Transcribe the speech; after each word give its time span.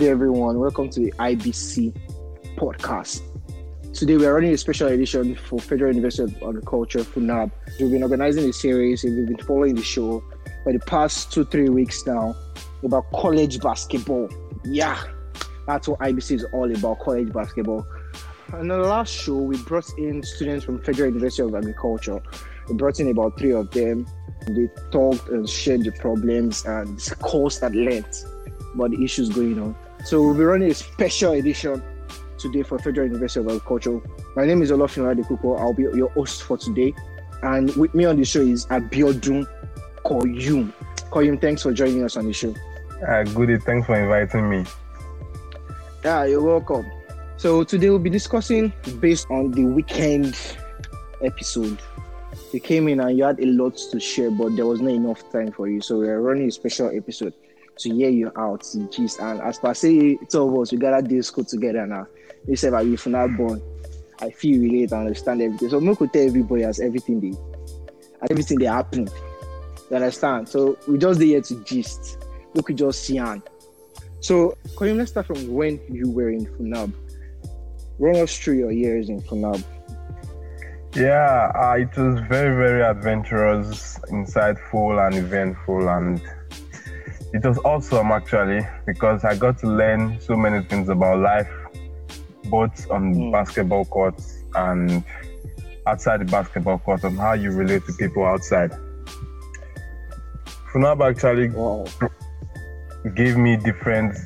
Day, 0.00 0.08
everyone. 0.08 0.58
Welcome 0.58 0.88
to 0.92 1.00
the 1.00 1.12
IBC 1.18 1.94
podcast. 2.56 3.20
Today, 3.92 4.16
we 4.16 4.24
are 4.24 4.32
running 4.32 4.54
a 4.54 4.56
special 4.56 4.88
edition 4.88 5.36
for 5.36 5.58
Federal 5.58 5.94
University 5.94 6.22
of 6.22 6.48
Agriculture, 6.48 7.00
FUNAB. 7.00 7.50
We've 7.78 7.90
been 7.90 8.02
organizing 8.02 8.48
a 8.48 8.52
series, 8.54 9.04
and 9.04 9.14
we've 9.14 9.36
been 9.36 9.46
following 9.46 9.74
the 9.74 9.82
show 9.82 10.24
for 10.64 10.72
the 10.72 10.78
past 10.78 11.34
two, 11.34 11.44
three 11.44 11.68
weeks 11.68 12.06
now 12.06 12.34
about 12.82 13.12
college 13.12 13.60
basketball. 13.60 14.30
Yeah, 14.64 14.98
that's 15.66 15.86
what 15.86 15.98
IBC 15.98 16.30
is 16.36 16.44
all 16.44 16.74
about 16.74 17.00
college 17.00 17.30
basketball. 17.30 17.86
In 18.58 18.68
the 18.68 18.78
last 18.78 19.12
show, 19.12 19.36
we 19.36 19.58
brought 19.64 19.90
in 19.98 20.22
students 20.22 20.64
from 20.64 20.80
Federal 20.82 21.10
University 21.10 21.42
of 21.42 21.54
Agriculture. 21.54 22.22
We 22.70 22.74
brought 22.76 23.00
in 23.00 23.10
about 23.10 23.38
three 23.38 23.52
of 23.52 23.70
them. 23.72 24.06
They 24.46 24.70
talked 24.92 25.28
and 25.28 25.46
shared 25.46 25.84
the 25.84 25.92
problems 25.92 26.64
and 26.64 26.96
discussed 26.96 27.62
at 27.62 27.74
length 27.74 28.24
about 28.74 28.92
the 28.92 29.04
issues 29.04 29.28
going 29.28 29.60
on. 29.60 29.76
So 30.04 30.22
we'll 30.22 30.34
be 30.34 30.44
running 30.44 30.70
a 30.70 30.74
special 30.74 31.32
edition 31.32 31.82
today 32.38 32.62
for 32.62 32.78
Federal 32.78 33.06
University 33.06 33.40
of 33.40 33.48
Agriculture. 33.48 34.00
My 34.34 34.46
name 34.46 34.62
is 34.62 34.70
Olofin 34.70 35.14
Kuko. 35.24 35.60
I'll 35.60 35.74
be 35.74 35.82
your 35.82 36.08
host 36.10 36.42
for 36.42 36.56
today. 36.56 36.94
And 37.42 37.74
with 37.76 37.94
me 37.94 38.06
on 38.06 38.16
the 38.16 38.24
show 38.24 38.40
is 38.40 38.66
Abiodun 38.66 39.46
Koyum. 40.04 40.72
Koyum, 41.10 41.40
thanks 41.40 41.62
for 41.62 41.72
joining 41.72 42.02
us 42.02 42.16
on 42.16 42.26
the 42.26 42.32
show. 42.32 42.54
Uh, 43.06 43.24
goody, 43.24 43.58
thanks 43.58 43.86
for 43.86 43.94
inviting 43.94 44.48
me. 44.48 44.64
Yeah, 46.02 46.24
you're 46.24 46.42
welcome. 46.42 46.90
So 47.36 47.62
today 47.62 47.90
we'll 47.90 47.98
be 47.98 48.10
discussing 48.10 48.72
based 49.00 49.30
on 49.30 49.50
the 49.50 49.64
weekend 49.64 50.34
episode. 51.22 51.78
You 52.52 52.60
came 52.60 52.88
in 52.88 53.00
and 53.00 53.16
you 53.18 53.24
had 53.24 53.38
a 53.38 53.46
lot 53.46 53.76
to 53.76 54.00
share, 54.00 54.30
but 54.30 54.56
there 54.56 54.66
was 54.66 54.80
not 54.80 54.92
enough 54.92 55.30
time 55.30 55.52
for 55.52 55.68
you. 55.68 55.82
So 55.82 55.98
we're 55.98 56.20
running 56.20 56.48
a 56.48 56.50
special 56.50 56.88
episode 56.88 57.34
to 57.80 57.94
hear 57.94 58.10
you 58.10 58.32
out, 58.36 58.64
gist. 58.90 59.20
And 59.20 59.40
as 59.40 59.58
per 59.58 59.74
say, 59.74 60.16
two 60.28 60.42
of 60.42 60.60
us, 60.60 60.72
we 60.72 60.78
gather 60.78 61.06
this 61.06 61.28
school 61.28 61.44
together 61.44 61.86
now. 61.86 62.06
You 62.46 62.56
said, 62.56 62.74
"I 62.74 62.82
if 62.82 63.06
not 63.06 63.36
born, 63.36 63.60
I 64.20 64.30
feel 64.30 64.60
relate 64.60 64.92
and 64.92 65.06
understand 65.06 65.42
everything." 65.42 65.70
So 65.70 65.78
we 65.78 65.96
could 65.96 66.12
tell 66.12 66.26
everybody 66.26 66.64
as 66.64 66.80
everything 66.80 67.20
they, 67.20 67.36
as 68.22 68.30
everything 68.30 68.58
they 68.58 68.66
happen. 68.66 69.08
You 69.90 69.96
understand? 69.96 70.48
So 70.48 70.78
we 70.86 70.98
just 70.98 71.18
there 71.20 71.40
to 71.40 71.64
gist. 71.64 72.24
We 72.54 72.62
could 72.62 72.78
just 72.78 73.04
see 73.04 73.18
on. 73.18 73.42
So, 74.20 74.56
Koyum, 74.74 74.98
let's 74.98 75.12
start 75.12 75.26
from 75.26 75.48
when 75.48 75.80
you 75.88 76.10
were 76.10 76.30
in 76.30 76.44
Funab. 76.46 76.92
Run 77.98 78.16
us 78.16 78.36
through 78.36 78.58
your 78.58 78.70
years 78.70 79.08
in 79.08 79.22
Funab. 79.22 79.64
Yeah, 80.94 81.52
uh, 81.54 81.76
it 81.78 81.96
was 81.96 82.20
very, 82.28 82.54
very 82.56 82.82
adventurous, 82.82 83.98
insightful, 84.10 85.06
and 85.06 85.14
eventful, 85.14 85.88
and 85.88 86.20
it 87.32 87.44
was 87.44 87.58
awesome 87.58 88.12
actually 88.12 88.66
because 88.86 89.24
I 89.24 89.36
got 89.36 89.58
to 89.58 89.66
learn 89.66 90.20
so 90.20 90.36
many 90.36 90.64
things 90.64 90.88
about 90.88 91.18
life, 91.18 91.50
both 92.44 92.90
on 92.90 93.14
mm. 93.14 93.32
basketball 93.32 93.84
courts 93.84 94.44
and 94.54 95.04
outside 95.86 96.20
the 96.20 96.24
basketball 96.24 96.78
court, 96.78 97.04
and 97.04 97.18
how 97.18 97.32
you 97.32 97.50
relate 97.52 97.86
to 97.86 97.92
people 97.92 98.24
outside. 98.24 98.72
Funab 100.72 101.00
actually 101.08 101.48
wow. 101.50 101.84
gave 103.14 103.36
me 103.36 103.56
different, 103.56 104.16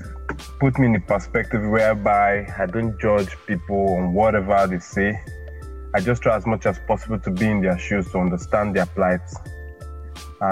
put 0.61 0.79
me 0.79 0.87
in 0.87 0.97
a 0.97 1.01
perspective 1.01 1.63
whereby 1.63 2.47
I 2.59 2.67
don't 2.67 3.01
judge 3.01 3.37
people 3.47 3.97
on 3.97 4.13
whatever 4.13 4.67
they 4.67 4.81
say 4.81 5.21
I 5.95 6.01
just 6.01 6.23
try 6.23 6.35
as 6.35 6.45
much 6.45 6.67
as 6.67 6.77
possible 6.89 7.21
to 7.21 7.31
be 7.31 7.47
in 7.47 7.61
their 7.61 7.79
shoes 7.79 8.11
to 8.11 8.19
understand 8.19 8.75
their 8.75 8.87
plight. 8.87 9.21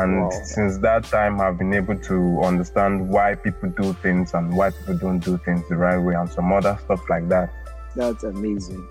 And 0.01 0.23
wow. 0.23 0.31
since 0.31 0.79
that 0.79 1.05
time, 1.05 1.41
I've 1.41 1.59
been 1.59 1.75
able 1.75 1.99
to 1.99 2.41
understand 2.43 3.09
why 3.11 3.35
people 3.35 3.69
do 3.69 3.93
things 3.95 4.33
and 4.33 4.57
why 4.57 4.71
people 4.71 4.97
don't 4.97 5.19
do 5.19 5.37
things 5.39 5.69
the 5.69 5.77
right 5.77 5.99
way 5.99 6.15
and 6.15 6.31
some 6.31 6.51
other 6.51 6.79
stuff 6.85 7.03
like 7.11 7.29
that. 7.29 7.53
That's 7.95 8.25
amazing. 8.25 8.89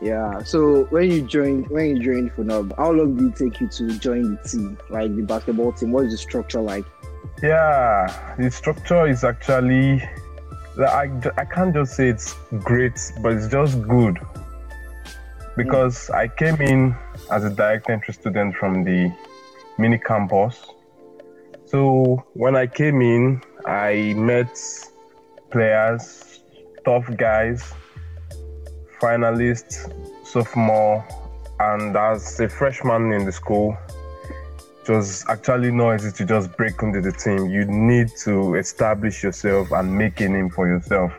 Yeah. 0.00 0.42
So 0.44 0.84
when 0.90 1.10
you 1.10 1.22
joined, 1.22 1.68
when 1.68 1.96
you 1.96 2.02
joined 2.02 2.32
FUNAB, 2.32 2.76
how 2.76 2.92
long 2.92 3.16
did 3.16 3.32
it 3.32 3.36
take 3.36 3.60
you 3.60 3.68
to 3.68 3.98
join 3.98 4.36
the 4.36 4.48
team, 4.48 4.78
like 4.90 5.14
the 5.16 5.22
basketball 5.22 5.72
team? 5.72 5.90
What 5.90 6.06
is 6.06 6.12
the 6.12 6.18
structure 6.18 6.60
like? 6.60 6.84
Yeah, 7.42 8.34
the 8.38 8.50
structure 8.50 9.08
is 9.08 9.24
actually, 9.24 10.02
I, 10.78 11.10
I 11.36 11.44
can't 11.44 11.74
just 11.74 11.96
say 11.96 12.08
it's 12.08 12.34
great, 12.62 13.00
but 13.20 13.32
it's 13.32 13.48
just 13.48 13.82
good 13.88 14.20
because 15.56 16.06
hmm. 16.06 16.14
I 16.14 16.28
came 16.28 16.60
in 16.60 16.94
as 17.30 17.44
a 17.44 17.50
direct 17.50 17.90
entry 17.90 18.14
student 18.14 18.54
from 18.54 18.84
the 18.84 19.12
mini 19.82 19.98
campus. 19.98 20.64
So 21.66 22.24
when 22.34 22.54
I 22.54 22.66
came 22.68 23.02
in, 23.02 23.42
I 23.66 24.14
met 24.16 24.56
players, 25.50 26.40
tough 26.84 27.08
guys, 27.16 27.72
finalists, 29.00 29.76
sophomore, 30.24 31.04
and 31.58 31.96
as 31.96 32.38
a 32.38 32.48
freshman 32.48 33.12
in 33.12 33.24
the 33.24 33.32
school, 33.32 33.76
it 34.82 34.88
was 34.88 35.24
actually 35.28 35.72
not 35.72 35.96
easy 35.96 36.12
to 36.12 36.24
just 36.24 36.56
break 36.56 36.80
into 36.80 37.00
the 37.00 37.12
team. 37.12 37.50
You 37.50 37.64
need 37.64 38.08
to 38.24 38.54
establish 38.54 39.24
yourself 39.24 39.72
and 39.72 39.98
make 39.98 40.20
a 40.20 40.28
name 40.28 40.50
for 40.50 40.68
yourself 40.68 41.12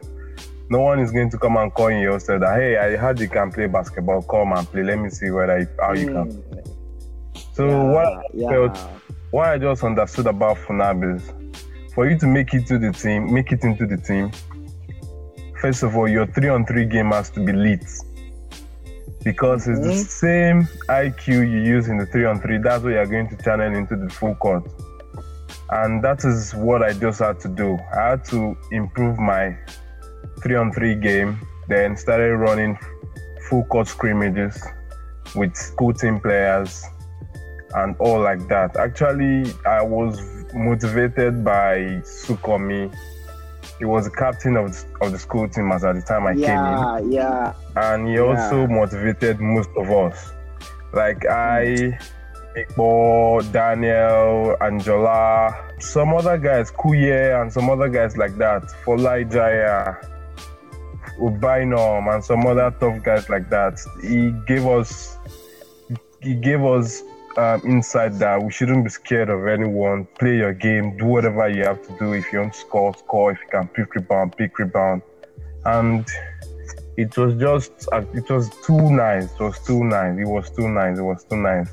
no 0.69 0.80
one 0.80 1.00
is 1.00 1.12
going 1.12 1.30
to 1.30 1.38
come 1.38 1.57
and 1.57 1.72
call 1.74 1.91
you 1.91 2.13
and 2.13 2.22
say 2.22 2.38
that 2.38 2.56
hey 2.56 2.78
i 2.78 2.95
heard 2.95 3.19
you 3.19 3.28
can 3.28 3.51
play 3.51 3.68
basketball 3.68 4.22
come 4.24 4.53
and 4.53 4.66
play 4.72 4.81
let 4.81 4.97
me 4.97 5.09
see 5.09 5.30
whether 5.30 5.69
how 5.80 5.94
you 5.94 6.07
can 6.07 6.31
mm. 6.31 6.62
So 7.53 7.68
yeah, 7.68 7.84
what 7.84 8.08
I 8.08 8.50
felt 8.50 8.78
what 9.31 9.47
i 9.47 9.58
just 9.58 9.84
understood 9.84 10.28
about 10.28 10.58
funab 10.58 11.16
is 11.16 11.31
for 11.94 12.09
you 12.09 12.18
to 12.19 12.28
make 12.28 12.53
it 12.53 12.68
to 12.68 12.78
the 12.78 12.91
team 12.91 13.34
make 13.34 13.52
it 13.52 13.64
into 13.64 13.86
the 13.86 13.97
team 13.97 14.31
first 15.63 15.81
of 15.81 15.96
all 15.96 16.09
your 16.09 16.28
three 16.28 16.50
on 16.50 16.66
three 16.66 16.84
game 16.84 17.12
has 17.12 17.30
to 17.30 17.40
be 17.40 17.53
lit. 17.53 17.86
Because 19.24 19.66
it's 19.66 19.80
mm-hmm. 19.80 19.88
the 19.88 19.96
same 19.96 20.68
iq 20.90 21.25
you 21.25 21.42
use 21.42 21.88
in 21.88 21.97
the 21.97 22.06
three 22.06 22.25
on 22.25 22.42
three 22.42 22.58
that's 22.58 22.84
what 22.84 22.92
you're 22.92 23.06
going 23.06 23.30
to 23.30 23.38
channel 23.42 23.74
into 23.74 23.96
the 23.96 24.09
full 24.09 24.36
court. 24.36 24.69
And 25.69 26.03
that 26.03 26.25
is 26.25 26.53
what 26.53 26.84
i 26.84 26.92
just 26.92 27.19
had 27.19 27.40
to 27.40 27.47
do. 27.47 27.80
I 27.96 28.09
had 28.09 28.25
to 28.25 28.58
improve 28.72 29.18
my 29.18 29.58
three 30.42 30.56
on 30.56 30.74
three 30.74 30.96
game, 30.96 31.40
then 31.69 31.96
started 31.96 32.36
running 32.36 32.78
full 33.50 33.63
court 33.63 33.88
scrimmages 33.88 34.62
with 35.34 35.56
school 35.56 35.94
team 35.94 36.19
players 36.19 36.84
and 37.75 37.95
all 38.00 38.19
like 38.22 38.47
that. 38.47 38.78
Actually, 38.78 39.51
I 39.66 39.81
was 39.81 40.19
motivated 40.53 41.44
by 41.44 42.01
Sukomi. 42.03 42.94
He 43.79 43.85
was 43.85 44.06
the 44.06 44.11
captain 44.11 44.56
of 44.56 44.72
the, 44.72 44.85
of 45.01 45.11
the 45.11 45.19
school 45.19 45.47
team 45.50 45.72
as 45.72 45.83
at 45.83 45.95
the 45.95 46.01
time 46.01 46.28
I 46.28 46.33
yeah, 46.33 46.47
came 46.47 47.06
in. 47.06 47.12
Yeah, 47.12 47.53
And 47.75 48.07
he 48.07 48.16
yeah. 48.16 48.22
also 48.22 48.67
motivated 48.67 49.39
most 49.39 49.69
of 49.75 49.89
us. 49.89 50.31
Like 50.94 51.23
hmm. 51.23 51.31
I, 51.31 52.00
Igbo, 52.56 53.51
Daniel, 53.51 54.56
Angela, 54.62 55.72
some 55.79 56.13
other 56.13 56.38
guys, 56.38 56.72
Kuye, 56.72 57.41
and 57.41 57.51
some 57.51 57.69
other 57.69 57.89
guys 57.89 58.16
like 58.16 58.38
that. 58.38 58.63
Folai 58.85 59.29
Jaya 59.31 59.95
Ubainom 61.19 62.13
and 62.13 62.23
some 62.23 62.45
other 62.45 62.73
tough 62.79 63.01
guys 63.03 63.29
like 63.29 63.50
that. 63.50 63.79
He 64.01 64.31
gave 64.47 64.66
us 64.67 65.17
he 66.22 66.35
gave 66.35 66.63
us 66.63 67.03
um, 67.38 67.81
that 68.19 68.41
we 68.44 68.51
shouldn't 68.51 68.83
be 68.83 68.89
scared 68.89 69.29
of 69.29 69.47
anyone. 69.47 70.05
Play 70.19 70.38
your 70.38 70.53
game, 70.53 70.97
do 70.97 71.05
whatever 71.05 71.47
you 71.49 71.63
have 71.63 71.85
to 71.88 71.97
do. 71.97 72.13
If 72.13 72.31
you 72.31 72.39
want 72.39 72.53
to 72.53 72.59
score, 72.59 72.95
score. 72.95 73.31
If 73.31 73.39
you 73.41 73.49
can 73.51 73.68
pick 73.68 73.95
rebound, 73.95 74.38
pick 74.38 74.57
rebound. 74.59 75.01
And 75.65 76.07
it 76.97 77.18
was 77.18 77.35
just 77.35 77.71
uh, 77.91 78.03
it 78.13 78.30
was 78.30 78.50
too 78.65 78.91
nice. 78.91 79.33
It 79.33 79.39
was 79.39 79.59
too 79.59 79.83
nice. 79.83 80.18
It 80.18 80.27
was 80.27 80.50
too 80.50 80.69
nice. 80.69 80.97
It 80.97 81.03
was 81.03 81.24
too 81.24 81.38
nice. 81.38 81.69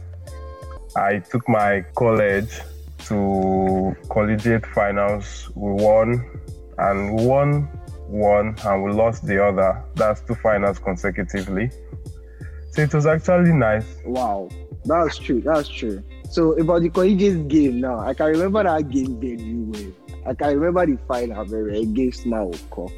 I 0.97 1.19
took 1.19 1.49
my 1.49 1.85
college 1.95 2.61
to 3.07 3.97
collegiate 4.11 4.67
finals. 4.67 5.51
We 5.55 5.73
won, 5.83 6.25
and 6.79 7.17
we 7.17 7.27
won 7.27 7.69
one 8.11 8.57
and 8.65 8.83
we 8.83 8.93
lost 8.93 9.27
the 9.27 9.43
other. 9.45 9.83
That's 9.95 10.21
two 10.23 10.35
finals 10.35 10.79
consecutively. 10.79 11.71
So 12.73 12.83
it 12.83 12.93
was 12.93 13.07
actually 13.07 13.53
nice. 13.53 13.87
Wow, 14.05 14.49
that's 14.85 15.19
true. 15.19 15.41
That's 15.41 15.69
true. 15.69 16.03
So 16.31 16.53
about 16.53 16.83
the 16.83 16.91
collegiate 16.91 17.49
game 17.49 17.81
now, 17.81 17.99
I 18.01 18.15
can 18.15 18.27
remember 18.27 18.63
that 18.63 18.89
game 18.89 19.21
very 19.21 19.55
well. 19.55 19.93
I 20.27 20.35
can 20.35 20.59
remember 20.59 20.87
the 20.87 20.99
final 21.09 21.45
very 21.45 21.83
against 21.83 22.27
Morocco. 22.27 22.91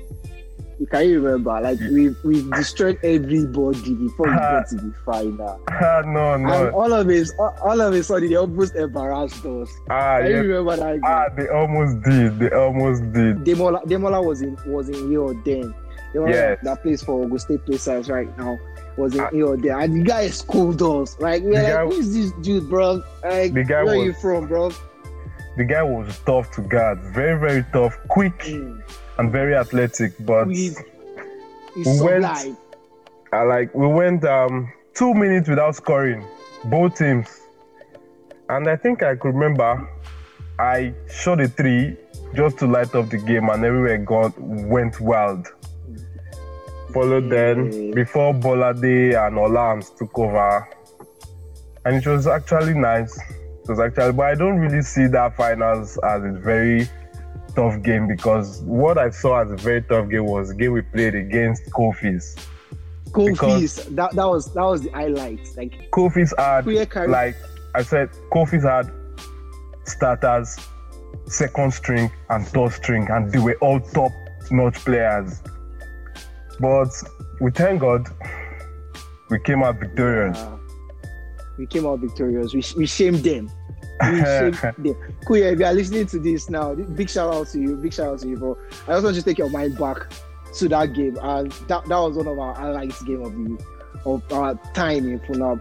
You 0.79 0.87
can 0.87 1.08
you 1.08 1.20
remember? 1.20 1.61
Like 1.61 1.79
we 1.79 2.11
we 2.25 2.43
destroyed 2.50 2.99
everybody 3.05 3.94
before 3.94 4.26
we 4.26 4.32
got 4.34 4.67
to 4.69 4.76
the 4.76 4.94
final. 5.06 5.61
no, 6.06 6.37
no. 6.37 6.67
And 6.67 6.75
all 6.75 6.93
of 6.93 7.08
it, 7.08 7.29
all 7.38 7.81
of 7.81 7.94
a 7.94 8.02
sudden, 8.02 8.29
they 8.29 8.37
almost 8.37 8.75
embarrassed 8.75 9.44
us. 9.44 9.70
Ah, 9.90 10.19
can 10.19 10.31
yeah. 10.31 10.43
you 10.43 10.49
remember 10.49 10.76
that? 10.76 10.93
Game? 10.94 11.02
Ah, 11.05 11.29
they 11.37 11.49
almost 11.49 12.02
did. 12.02 12.38
They 12.38 12.50
almost 12.50 13.12
did. 13.12 13.37
Demola, 13.44 13.84
Demola 13.84 14.25
was 14.25 14.43
in 14.43 14.58
was 14.67 14.88
in 14.88 15.08
here 15.08 15.34
then. 15.44 15.73
Demola 16.12 16.31
yes. 16.31 16.58
that 16.64 16.82
plays 16.82 17.02
for 17.02 17.23
Ogun 17.23 17.38
State 17.38 17.64
Pacers 17.64 18.11
right 18.11 18.37
now 18.37 18.58
was 18.97 19.15
in 19.15 19.21
ah. 19.21 19.31
here 19.31 19.56
then, 19.56 19.81
and 19.81 20.00
the 20.00 20.05
guy 20.05 20.29
schooled 20.29 20.83
us. 20.83 21.19
Like 21.21 21.43
we're 21.43 21.55
like, 21.55 21.73
guy, 21.73 21.85
who 21.85 21.93
is 21.93 22.15
this 22.15 22.33
dude, 22.43 22.69
bro? 22.69 23.03
Like, 23.23 23.55
the 23.55 23.65
guy 23.65 23.83
where 23.83 23.97
was, 23.97 24.03
are 24.03 24.05
you 24.06 24.12
from, 24.15 24.47
bro? 24.47 24.71
The 25.56 25.65
guy 25.65 25.83
was 25.83 26.19
tough 26.27 26.50
to 26.53 26.62
guard, 26.62 27.00
very 27.00 27.39
very 27.39 27.65
tough, 27.73 27.99
quick. 28.09 28.39
Mm 28.41 28.83
and 29.19 29.31
very 29.31 29.55
athletic, 29.55 30.12
but 30.21 30.47
We, 30.47 30.71
We 31.77 31.83
it's 31.83 32.03
went-. 32.03 32.25
I 33.33 33.43
like 33.44 33.75
we 33.75 33.87
went 33.87 34.25
um 34.25 34.71
two 34.94 35.15
minutes 35.15 35.49
without 35.49 35.75
scoring, 35.75 36.23
both 36.65 36.99
teams. 36.99 37.29
And 38.50 38.69
I 38.69 38.77
think 38.77 39.03
I 39.03 39.17
could 39.17 39.35
remember 39.35 39.89
I 40.59 40.93
shot 41.11 41.41
a 41.41 41.49
three 41.49 41.97
just 42.35 42.59
to 42.59 42.67
light 42.67 42.94
up 42.94 43.09
the 43.09 43.17
game 43.17 43.49
and 43.49 43.65
everywhere 43.65 43.99
got 43.99 44.39
went 44.39 45.00
wild. 45.00 45.47
Followed 46.93 47.25
mm. 47.25 47.31
then 47.31 47.73
Yeah. 47.73 47.94
before 47.94 48.35
Bolade 48.35 49.27
and 49.27 49.37
Olams 49.37 49.97
took 49.97 50.19
over. 50.19 50.69
And 51.85 51.97
it 51.97 52.06
was 52.06 52.27
actually 52.27 52.75
nice. 52.75 53.17
It 53.19 53.69
was 53.69 53.81
actually 53.81 54.12
but 54.12 54.27
I 54.27 54.35
don't 54.35 54.59
really 54.59 54.83
see 54.83 55.06
that 55.09 55.37
finals 55.37 55.99
as 55.99 56.25
a 56.25 56.33
very 56.33 56.89
tough 57.55 57.83
game 57.83 58.06
because 58.09 58.62
what 58.62 58.99
I 58.99 59.11
saw 59.11 59.43
as 59.43 59.50
a 59.50 59.56
very 59.56 59.83
tough 59.83 60.09
game 60.09 60.25
was 60.25 60.49
the 60.49 60.55
game 60.55 60.73
we 60.73 60.83
played 60.83 61.15
against 61.15 61.65
Kofis. 61.71 62.39
Feast. 63.15 63.94
That 63.94 64.12
that 64.12 64.27
was 64.27 64.53
that 64.55 64.62
was 64.62 64.83
the 64.83 64.91
highlight. 64.91 65.47
Like 65.55 65.91
Kofi's 65.91 66.33
had, 66.39 66.67
like 67.11 67.37
I 67.75 67.83
said, 67.83 68.11
Kofi's 68.33 68.65
had 68.65 68.91
starters, 69.85 70.59
second 71.27 71.75
string, 71.75 72.11
and 72.31 72.47
third 72.49 72.73
string, 72.73 73.06
and 73.11 73.31
they 73.31 73.39
were 73.39 73.56
all 73.61 73.81
top 73.81 74.12
notch 74.50 74.77
players. 74.77 75.43
But 76.61 76.91
we 77.41 77.51
thank 77.51 77.81
God 77.81 78.07
we 79.31 79.41
came 79.41 79.63
out 79.63 79.81
victorious. 79.81 80.39
Uh, 80.39 80.59
we 81.59 81.67
came 81.67 81.87
out 81.87 82.01
victorious. 82.01 82.55
We, 82.55 82.63
we 82.77 82.87
shamed 82.87 83.25
them. 83.25 83.51
We 84.01 84.19
shamed 84.23 84.55
them. 84.55 84.97
Kuya, 85.27 85.53
if 85.53 85.59
you 85.59 85.65
are 85.65 85.73
listening 85.73 86.07
to 86.07 86.19
this 86.19 86.51
now, 86.51 86.75
big 86.75 87.11
shout 87.11 87.33
out 87.33 87.49
to 87.49 87.61
you. 87.61 87.77
Big 87.77 87.93
shout 87.93 88.09
out 88.09 88.19
to 88.21 88.29
you. 88.29 88.37
Bro. 88.37 88.59
I 88.89 88.93
also 88.95 89.05
want 89.07 89.17
you 89.17 89.23
to 89.23 89.29
take 89.29 89.39
your 89.39 89.51
mind 89.51 89.79
back 89.79 90.13
to 90.55 90.69
that 90.69 90.93
game, 90.93 91.17
and 91.23 91.51
that, 91.69 91.85
that 91.87 91.99
was 91.99 92.17
one 92.17 92.27
of 92.27 92.39
our 92.39 92.55
highlights 92.55 93.03
game 93.03 93.23
of 93.23 93.33
the 93.33 93.65
of 94.05 94.33
our 94.33 94.55
time 94.75 95.09
in 95.09 95.21
Funab. 95.21 95.61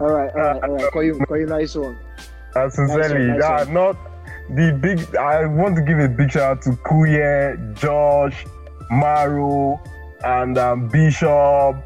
All 0.00 0.08
right, 0.10 0.30
all 0.34 0.40
right, 0.40 0.62
all 0.62 0.70
right. 0.70 0.92
Call 0.92 1.02
you, 1.02 1.18
call 1.26 1.38
you 1.38 1.46
nice 1.46 1.74
one. 1.74 1.98
And 2.54 2.72
sincerely, 2.72 3.26
Nice 3.26 3.28
one, 3.28 3.38
nice 3.38 3.66
yeah, 3.66 3.72
not 3.72 3.96
the 4.50 4.78
big. 4.80 5.16
I 5.16 5.46
want 5.46 5.76
to 5.76 5.82
give 5.82 5.98
a 5.98 6.08
big 6.08 6.30
shout 6.30 6.58
out 6.58 6.62
to 6.62 6.70
Kuye, 6.70 7.74
Josh, 7.74 8.46
Maru, 8.90 9.76
and 10.24 10.58
um, 10.58 10.88
Bishop. 10.88 11.76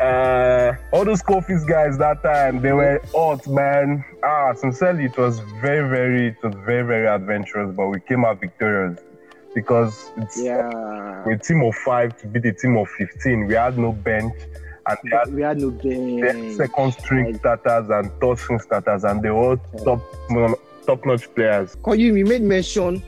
Uh, 0.00 0.72
all 0.92 1.04
those 1.04 1.22
Kofi's 1.22 1.64
guys 1.64 1.96
that 1.98 2.22
time 2.24 2.60
they 2.60 2.72
were 2.72 3.00
hot, 3.14 3.46
man. 3.46 4.04
Ah, 4.24 4.52
sincerely, 4.54 5.04
it 5.04 5.16
was 5.16 5.38
very, 5.60 5.88
very, 5.88 6.28
it 6.28 6.36
was 6.42 6.54
very, 6.66 6.82
very 6.84 7.06
adventurous. 7.06 7.72
But 7.76 7.86
we 7.88 8.00
came 8.00 8.24
out 8.24 8.40
victorious 8.40 8.98
because 9.54 10.10
it's 10.16 10.42
Yeah, 10.42 11.22
with 11.24 11.40
a 11.40 11.42
team 11.44 11.62
of 11.62 11.74
five 11.76 12.16
to 12.20 12.26
beat 12.26 12.44
a 12.46 12.52
team 12.52 12.76
of 12.78 12.88
fifteen. 12.88 13.46
We 13.46 13.54
had 13.54 13.78
no 13.78 13.92
bench, 13.92 14.32
and 14.86 14.98
they 15.04 15.16
had 15.16 15.34
we 15.34 15.42
had 15.42 15.60
no 15.60 15.70
they 15.70 16.14
had 16.16 16.32
bench. 16.34 16.56
second 16.56 16.92
string 16.94 17.26
Like- 17.26 17.36
starters 17.36 17.88
and 17.90 18.10
third 18.20 18.38
string 18.38 18.58
starters, 18.58 19.04
and 19.04 19.22
they 19.22 19.30
were 19.30 19.50
all 19.50 19.56
top 19.84 20.00
top 20.84 21.06
notch 21.06 21.32
players. 21.32 21.76
Call 21.76 21.94
you. 21.94 22.16
You 22.16 22.26
made 22.26 22.42
mention. 22.42 23.04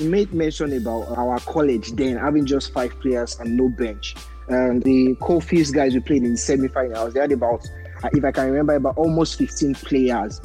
Made 0.00 0.32
mention 0.32 0.76
about 0.76 1.16
our 1.16 1.38
college 1.40 1.92
then 1.92 2.16
having 2.16 2.44
just 2.46 2.72
five 2.72 2.98
players 3.00 3.38
and 3.40 3.56
no 3.56 3.68
bench. 3.68 4.14
And 4.48 4.82
the 4.82 5.14
Kofi's 5.20 5.70
guys 5.70 5.94
we 5.94 6.00
played 6.00 6.22
in 6.22 6.36
semi-finals, 6.36 7.14
they 7.14 7.20
had 7.20 7.32
about, 7.32 7.66
uh, 8.02 8.10
if 8.12 8.22
I 8.24 8.30
can 8.30 8.50
remember, 8.50 8.74
about 8.74 8.96
almost 8.98 9.36
15 9.38 9.74
players. 9.76 10.40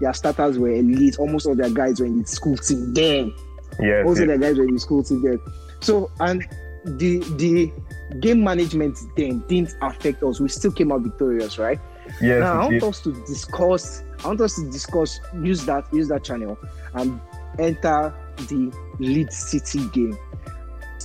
Their 0.00 0.12
starters 0.12 0.58
were 0.58 0.70
elite. 0.70 1.18
Almost 1.18 1.46
all 1.46 1.54
their 1.54 1.70
guys 1.70 2.00
were 2.00 2.06
in 2.06 2.22
the 2.22 2.26
school 2.26 2.56
team 2.56 2.92
then. 2.92 3.32
Yes, 3.80 4.04
Also, 4.06 4.24
yes. 4.24 4.32
the 4.32 4.38
guys 4.38 4.58
were 4.58 4.64
in 4.64 4.74
the 4.74 4.80
school 4.80 5.04
team 5.04 5.22
then. 5.22 5.40
So, 5.80 6.10
and 6.20 6.42
the 6.84 7.18
the 7.36 7.72
game 8.20 8.42
management 8.42 8.98
then 9.16 9.44
didn't 9.48 9.74
affect 9.82 10.22
us. 10.22 10.40
We 10.40 10.48
still 10.48 10.72
came 10.72 10.90
out 10.92 11.02
victorious, 11.02 11.58
right? 11.58 11.78
yes, 12.20 12.40
now 12.40 12.60
I 12.62 12.66
want 12.66 12.82
us 12.82 13.00
to 13.02 13.12
discuss. 13.24 14.02
I 14.24 14.28
want 14.28 14.40
us 14.40 14.56
to 14.56 14.70
discuss. 14.70 15.20
Use 15.42 15.64
that. 15.66 15.86
Use 15.92 16.08
that 16.08 16.24
channel 16.24 16.58
and 16.94 17.20
enter 17.58 18.12
the 18.36 18.72
Lead 18.98 19.32
City 19.32 19.86
game. 19.88 20.16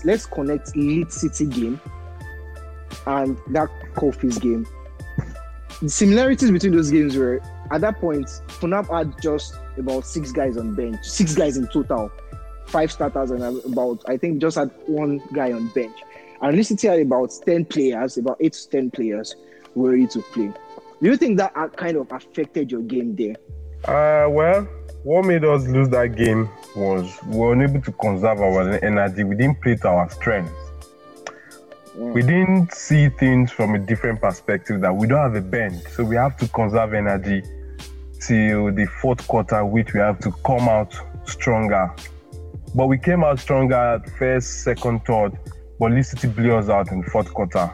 Let's 0.03 0.25
connect 0.25 0.75
Lead 0.75 1.11
City 1.11 1.45
game 1.45 1.81
and 3.05 3.37
that 3.49 3.69
Kofi's 3.95 4.37
game. 4.37 4.65
The 5.81 5.89
similarities 5.89 6.51
between 6.51 6.73
those 6.73 6.91
games 6.91 7.15
were 7.15 7.41
at 7.71 7.81
that 7.81 7.99
point, 7.99 8.27
Funab 8.47 8.89
had 8.89 9.13
just 9.21 9.55
about 9.77 10.05
six 10.05 10.31
guys 10.31 10.57
on 10.57 10.75
bench, 10.75 11.03
six 11.03 11.35
guys 11.35 11.57
in 11.57 11.67
total, 11.67 12.11
five 12.65 12.91
starters 12.91 13.31
and 13.31 13.43
about 13.65 14.03
I 14.07 14.17
think 14.17 14.41
just 14.41 14.57
had 14.57 14.71
one 14.87 15.21
guy 15.33 15.51
on 15.51 15.67
bench. 15.69 15.97
And 16.41 16.55
Lead 16.55 16.63
City 16.63 16.87
had 16.87 16.99
about 16.99 17.31
ten 17.45 17.65
players, 17.65 18.17
about 18.17 18.37
eight 18.39 18.53
to 18.53 18.69
ten 18.69 18.91
players 18.91 19.35
were 19.75 19.91
ready 19.91 20.07
to 20.07 20.21
play. 20.21 20.51
Do 21.01 21.09
you 21.09 21.15
think 21.15 21.37
that 21.37 21.53
kind 21.77 21.95
of 21.95 22.11
affected 22.11 22.71
your 22.71 22.81
game 22.81 23.15
there? 23.15 23.35
Uh, 23.85 24.29
well, 24.29 24.67
what 25.03 25.25
made 25.25 25.45
us 25.45 25.65
lose 25.67 25.89
that 25.89 26.15
game 26.15 26.49
was 26.75 27.17
we 27.25 27.37
were 27.37 27.53
unable 27.53 27.81
to 27.81 27.91
conserve 27.93 28.41
our 28.41 28.71
energy. 28.83 29.23
We 29.23 29.35
didn't 29.35 29.61
play 29.61 29.75
to 29.77 29.87
our 29.87 30.09
strengths. 30.09 30.53
Mm. 31.95 32.13
We 32.13 32.21
didn't 32.21 32.73
see 32.73 33.09
things 33.09 33.51
from 33.51 33.75
a 33.75 33.79
different 33.79 34.21
perspective 34.21 34.81
that 34.81 34.95
we 34.95 35.07
don't 35.07 35.19
have 35.19 35.35
a 35.35 35.41
bench, 35.41 35.83
so 35.89 36.03
we 36.03 36.15
have 36.15 36.37
to 36.37 36.47
conserve 36.49 36.93
energy 36.93 37.43
till 38.21 38.71
the 38.73 38.85
fourth 39.01 39.25
quarter, 39.27 39.65
which 39.65 39.93
we 39.93 39.99
have 39.99 40.19
to 40.19 40.31
come 40.45 40.67
out 40.67 40.93
stronger. 41.25 41.93
But 42.75 42.87
we 42.87 42.97
came 42.97 43.23
out 43.23 43.39
stronger 43.39 43.75
at 43.75 44.09
first, 44.17 44.63
second, 44.63 45.05
third, 45.05 45.37
but 45.79 45.91
Lead 45.91 46.05
City 46.05 46.27
blew 46.27 46.55
us 46.55 46.69
out 46.69 46.91
in 46.91 47.03
fourth 47.03 47.33
quarter. 47.33 47.71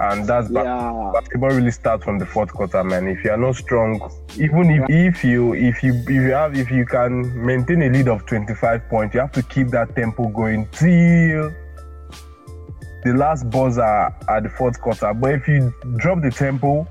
And 0.00 0.26
that's 0.26 0.50
Yeah, 0.50 1.10
basketball 1.12 1.50
really 1.50 1.70
starts 1.70 2.04
from 2.04 2.18
the 2.18 2.26
fourth 2.26 2.52
quarter, 2.52 2.82
man. 2.82 3.06
If 3.06 3.22
you 3.22 3.30
are 3.30 3.36
not 3.36 3.54
strong, 3.54 4.00
even 4.36 4.70
if, 4.70 4.90
if 4.90 5.24
you 5.24 5.54
if 5.54 5.82
you 5.84 5.94
if 5.94 6.08
you 6.08 6.32
have 6.32 6.56
if 6.56 6.70
you 6.70 6.84
can 6.84 7.44
maintain 7.44 7.82
a 7.82 7.88
lead 7.88 8.08
of 8.08 8.26
25 8.26 8.88
points, 8.88 9.14
you 9.14 9.20
have 9.20 9.32
to 9.32 9.42
keep 9.42 9.68
that 9.68 9.94
tempo 9.94 10.28
going 10.28 10.66
till 10.72 11.52
the 13.04 13.12
last 13.14 13.48
buzzer 13.50 13.82
at 13.82 14.42
the 14.42 14.48
fourth 14.48 14.80
quarter. 14.80 15.14
But 15.14 15.34
if 15.34 15.46
you 15.46 15.72
drop 15.98 16.22
the 16.22 16.30
tempo, 16.30 16.88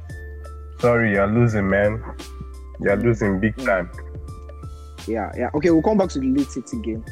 sorry, 0.79 1.11
you're 1.11 1.27
losing, 1.27 1.69
man. 1.69 2.01
You're 2.79 2.95
losing 2.95 3.39
big 3.39 3.57
time. 3.57 3.89
yeah, 5.07 5.31
yeah. 5.37 5.49
Okay, 5.55 5.71
we'll 5.71 5.81
come 5.81 5.97
back 5.97 6.09
to 6.09 6.19
the 6.19 6.27
Lead 6.27 6.47
City 6.47 6.79
game. 6.81 7.03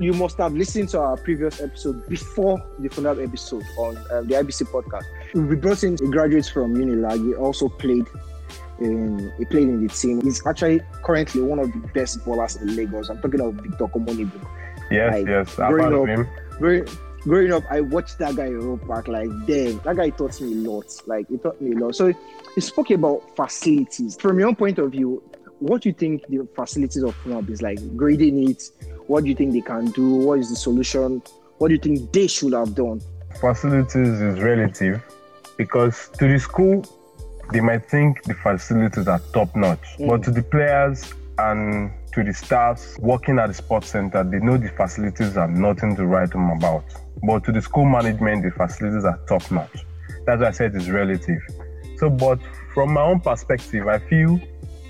You 0.00 0.12
must 0.12 0.38
have 0.38 0.54
listened 0.54 0.88
to 0.90 1.00
our 1.00 1.16
previous 1.16 1.60
episode 1.60 2.08
before 2.08 2.62
the 2.78 2.88
final 2.88 3.20
episode 3.20 3.64
on 3.76 3.96
um, 4.10 4.26
the 4.28 4.34
IBC 4.34 4.70
podcast. 4.70 5.04
We 5.34 5.56
brought 5.56 5.82
in 5.84 5.94
a 5.94 6.08
graduate 6.10 6.46
from 6.46 6.74
Unilag. 6.74 7.24
He 7.26 7.34
also 7.34 7.68
played 7.68 8.06
in 8.80 9.32
he 9.38 9.44
played 9.44 9.68
in 9.68 9.86
the 9.86 9.92
team. 9.92 10.20
He's 10.22 10.46
actually 10.46 10.80
currently 11.04 11.42
one 11.42 11.58
of 11.58 11.72
the 11.72 11.78
best 11.94 12.20
ballers 12.24 12.60
in 12.60 12.76
Lagos. 12.76 13.08
I'm 13.10 13.20
talking 13.20 13.40
of 13.40 13.54
Victor 13.54 13.86
Komonibu. 13.86 14.40
Yes, 14.90 15.12
Like, 15.14 15.26
yes. 15.26 15.58
I've 15.58 15.70
growing 15.70 15.92
heard 15.92 15.92
of 15.94 16.02
up- 16.02 16.08
him. 16.08 16.26
Growing, 16.58 16.86
growing 17.24 17.52
up, 17.52 17.62
I 17.70 17.80
watched 17.82 18.18
that 18.18 18.36
guy 18.36 18.46
in 18.46 18.58
Road 18.60 18.86
Park. 18.86 19.08
Like, 19.08 19.28
damn, 19.46 19.78
that 19.80 19.96
guy 19.96 20.10
taught 20.10 20.40
me 20.40 20.52
a 20.52 20.70
lot. 20.70 20.86
Like, 21.06 21.28
he 21.28 21.36
taught 21.36 21.60
me 21.60 21.72
a 21.72 21.78
lot. 21.78 21.94
So, 21.94 22.12
he 22.54 22.60
spoke 22.60 22.90
about 22.90 23.36
facilities. 23.36 24.16
From 24.18 24.38
your 24.40 24.54
point 24.54 24.78
of 24.78 24.92
view, 24.92 25.22
what 25.58 25.82
do 25.82 25.88
you 25.90 25.94
think 25.94 26.26
the 26.28 26.48
facilities 26.56 27.02
of 27.02 27.14
Funab 27.22 27.50
is 27.50 27.60
like? 27.60 27.78
Grading 27.96 28.50
it. 28.50 28.70
What 29.08 29.24
do 29.24 29.30
you 29.30 29.34
think 29.36 29.52
they 29.52 29.60
can 29.60 29.86
do? 29.90 30.14
What 30.14 30.38
is 30.38 30.50
the 30.50 30.56
solution? 30.56 31.20
What 31.58 31.68
do 31.68 31.74
you 31.74 31.80
think 31.80 32.12
they 32.12 32.26
should 32.28 32.52
have 32.54 32.74
done? 32.74 33.00
facilities 33.40 34.20
is 34.20 34.40
relative 34.40 35.00
because 35.58 36.08
to 36.18 36.26
the 36.26 36.38
school 36.38 36.82
they 37.52 37.60
might 37.60 37.84
think 37.90 38.22
the 38.24 38.34
facilities 38.34 39.06
are 39.08 39.20
top 39.34 39.54
notch 39.54 39.86
Mm. 39.98 40.08
but 40.08 40.22
to 40.24 40.30
the 40.30 40.42
players 40.42 41.12
and 41.38 41.90
to 42.14 42.24
the 42.24 42.32
staffs 42.32 42.96
working 43.00 43.38
at 43.38 43.48
the 43.48 43.54
sports 43.54 43.88
center 43.88 44.24
they 44.24 44.38
know 44.38 44.56
the 44.56 44.70
facilities 44.70 45.36
are 45.36 45.48
nothing 45.48 45.94
to 45.96 46.06
write 46.06 46.32
home 46.32 46.50
about 46.58 46.84
but 47.22 47.44
to 47.44 47.52
the 47.52 47.60
school 47.60 47.84
management 47.84 48.42
the 48.42 48.50
facilities 48.50 49.04
are 49.04 49.18
top 49.28 49.44
notch 49.50 49.84
that's 50.26 50.40
why 50.40 50.48
i 50.48 50.50
said 50.50 50.74
it's 50.74 50.88
relative 50.88 51.40
so 51.98 52.08
but 52.08 52.38
from 52.74 52.92
my 52.92 53.02
own 53.02 53.20
perspective 53.20 53.86
i 53.88 53.98
feel 53.98 54.40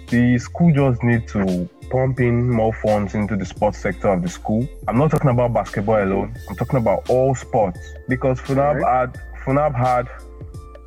the 0.08 0.38
school 0.38 0.72
just 0.72 1.02
need 1.02 1.26
to 1.28 1.68
pump 1.90 2.18
in 2.20 2.48
more 2.50 2.72
funds 2.72 3.14
into 3.14 3.36
the 3.36 3.44
sports 3.44 3.78
sector 3.78 4.08
of 4.08 4.22
the 4.22 4.28
school. 4.28 4.66
I'm 4.86 4.96
not 4.98 5.10
talking 5.10 5.30
about 5.30 5.52
basketball 5.54 6.02
alone. 6.02 6.34
I'm 6.48 6.56
talking 6.56 6.78
about 6.78 7.08
all 7.10 7.34
sports 7.34 7.78
because 8.08 8.38
Funab 8.40 8.82
Alright. 8.82 9.10
had 9.14 9.20
Funab 9.44 9.74
had 9.74 10.06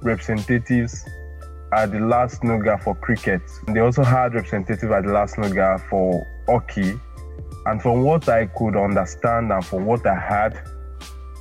representatives 0.01 1.05
at 1.74 1.91
the 1.91 2.00
last 2.00 2.41
Nuga 2.41 2.81
for 2.84 2.96
cricket. 2.96 3.41
They 3.67 3.79
also 3.79 4.03
had 4.03 4.34
representatives 4.34 4.91
at 4.91 5.03
the 5.05 5.12
last 5.12 5.36
Nuga 5.38 5.81
for 5.89 6.27
hockey. 6.48 7.00
And 7.65 7.81
from 7.81 8.03
what 8.03 8.27
I 8.27 8.48
could 8.48 8.75
understand 8.75 9.51
and 9.51 9.63
from 9.63 9.86
what 9.86 10.05
I 10.05 10.15
had, 10.15 10.62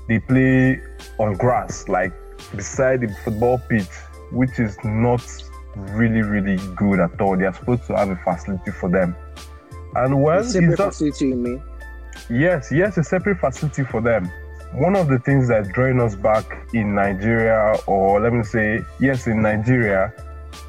they 0.09 0.19
play 0.21 0.81
on 1.19 1.35
grass, 1.35 1.89
like 1.89 2.13
beside 2.55 3.01
the 3.01 3.09
football 3.25 3.59
pitch, 3.69 3.89
which 4.33 4.59
is 4.59 4.77
not 4.85 5.23
really, 5.77 6.23
really 6.23 6.57
good 6.77 7.01
at 7.01 7.21
all. 7.21 7.37
They 7.37 7.47
are 7.47 7.55
supposed 7.55 7.87
to 7.87 7.97
have 7.97 8.11
a 8.11 8.17
facility 8.17 8.71
for 8.73 8.89
them. 8.89 9.17
And 9.95 10.23
well, 10.23 10.43
the 10.43 10.49
separate 10.49 10.77
facility, 10.77 11.29
you 11.29 11.37
mean? 11.37 11.63
Yes, 12.29 12.71
yes, 12.71 12.97
a 12.97 13.03
separate 13.03 13.39
facility 13.39 13.85
for 13.85 14.01
them. 14.01 14.31
One 14.73 14.95
of 14.95 15.09
the 15.09 15.19
things 15.19 15.49
that 15.49 15.73
drawing 15.73 16.01
us 16.01 16.15
back 16.15 16.69
in 16.73 16.95
Nigeria, 16.95 17.77
or 17.89 18.21
let 18.21 18.33
me 18.33 18.45
say, 18.45 18.85
yes, 19.01 19.27
in 19.27 19.43
Nigeria, 19.43 20.15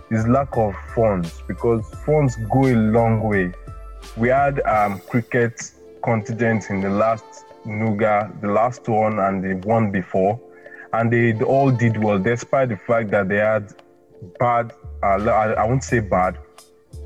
is 0.10 0.28
lack 0.28 0.58
of 0.58 0.76
funds 0.96 1.44
because 1.48 1.88
funds 2.04 2.36
go 2.52 2.66
a 2.66 2.74
long 2.74 3.22
way. 3.22 3.54
We 4.18 4.30
had 4.30 4.60
um, 4.62 5.00
cricket 5.02 5.72
contingent 6.04 6.72
in 6.72 6.82
the 6.82 6.90
last 6.90 7.46
Nuga, 7.64 8.42
the 8.42 8.48
last 8.48 8.90
one, 8.90 9.20
and 9.20 9.44
the 9.44 9.68
one 9.68 9.92
before, 9.92 10.42
and 10.94 11.14
they 11.14 11.40
all 11.44 11.70
did 11.70 12.04
well 12.04 12.18
despite 12.18 12.70
the 12.70 12.78
fact 12.78 13.12
that 13.12 13.30
they 13.30 13.38
had 13.38 13.72
bad, 14.40 14.74
uh, 15.04 15.30
I 15.30 15.64
won't 15.64 15.84
say 15.84 16.00
bad, 16.00 16.40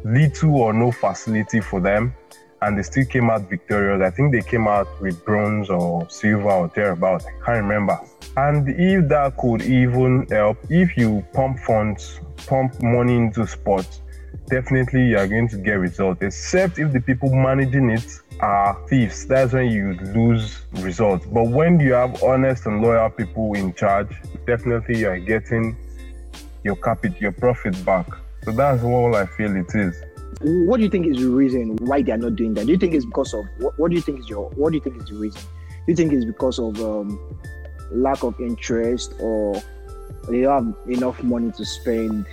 little 0.05 0.55
or 0.55 0.71
no 0.71 0.93
facility 0.93 1.59
for 1.59 1.81
them 1.81 2.15
and 2.61 2.77
they 2.77 2.83
still 2.83 3.05
came 3.05 3.29
out 3.29 3.49
victorious. 3.49 4.01
I 4.01 4.09
think 4.09 4.31
they 4.31 4.41
came 4.41 4.67
out 4.67 4.87
with 5.01 5.23
bronze 5.25 5.69
or 5.69 6.09
silver 6.09 6.49
or 6.49 6.67
thereabout. 6.69 7.23
I 7.25 7.45
can't 7.45 7.63
remember. 7.63 7.99
And 8.37 8.67
if 8.69 9.07
that 9.09 9.37
could 9.37 9.61
even 9.61 10.27
help, 10.29 10.57
if 10.69 10.97
you 10.97 11.25
pump 11.33 11.59
funds, 11.59 12.19
pump 12.47 12.81
money 12.81 13.15
into 13.15 13.45
sports, 13.47 14.01
definitely 14.47 15.07
you 15.09 15.17
are 15.17 15.27
going 15.27 15.47
to 15.49 15.57
get 15.57 15.73
results. 15.73 16.21
Except 16.21 16.79
if 16.79 16.91
the 16.91 17.01
people 17.01 17.33
managing 17.33 17.89
it 17.89 18.05
are 18.39 18.77
thieves, 18.89 19.25
that's 19.25 19.53
when 19.53 19.71
you 19.71 19.93
lose 20.13 20.61
results. 20.73 21.25
But 21.25 21.47
when 21.47 21.79
you 21.79 21.93
have 21.93 22.21
honest 22.23 22.65
and 22.65 22.81
loyal 22.81 23.09
people 23.09 23.53
in 23.53 23.73
charge, 23.73 24.09
definitely 24.45 24.99
you 24.99 25.09
are 25.09 25.19
getting 25.19 25.77
your 26.63 26.75
capital, 26.75 27.17
your 27.19 27.31
profit 27.31 27.83
back. 27.85 28.07
So 28.43 28.51
that's 28.51 28.83
all 28.83 29.15
I 29.15 29.25
feel 29.25 29.55
it 29.55 29.73
is. 29.73 29.95
What 30.41 30.77
do 30.77 30.83
you 30.83 30.89
think 30.89 31.07
is 31.07 31.17
the 31.17 31.29
reason 31.29 31.77
why 31.77 32.01
they 32.01 32.11
are 32.11 32.17
not 32.17 32.35
doing 32.35 32.53
that? 32.55 32.65
Do 32.65 32.71
you 32.71 32.77
think 32.77 32.93
it's 32.93 33.05
because 33.05 33.33
of 33.33 33.45
what, 33.59 33.79
what 33.79 33.89
do 33.89 33.95
you 33.95 34.01
think 34.01 34.19
is 34.19 34.29
your 34.29 34.49
what 34.51 34.71
do 34.71 34.77
you 34.77 34.83
think 34.83 34.97
is 34.97 35.09
the 35.09 35.15
reason? 35.15 35.41
Do 35.41 35.91
you 35.91 35.95
think 35.95 36.13
it's 36.13 36.25
because 36.25 36.59
of 36.59 36.79
um, 36.81 37.19
lack 37.91 38.23
of 38.23 38.39
interest 38.39 39.13
or 39.19 39.61
they 40.27 40.41
don't 40.41 40.75
have 40.75 40.89
enough 40.89 41.23
money 41.23 41.51
to 41.51 41.65
spend? 41.65 42.25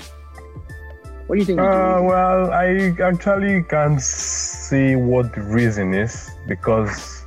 What 1.27 1.37
do 1.37 1.39
you 1.39 1.45
think? 1.45 1.61
Uh, 1.61 2.01
well, 2.03 2.53
I 2.53 2.95
actually 3.03 3.63
can't 3.63 4.01
see 4.01 4.97
what 4.97 5.35
the 5.35 5.43
reason 5.43 5.95
is 5.95 6.31
because 6.49 7.25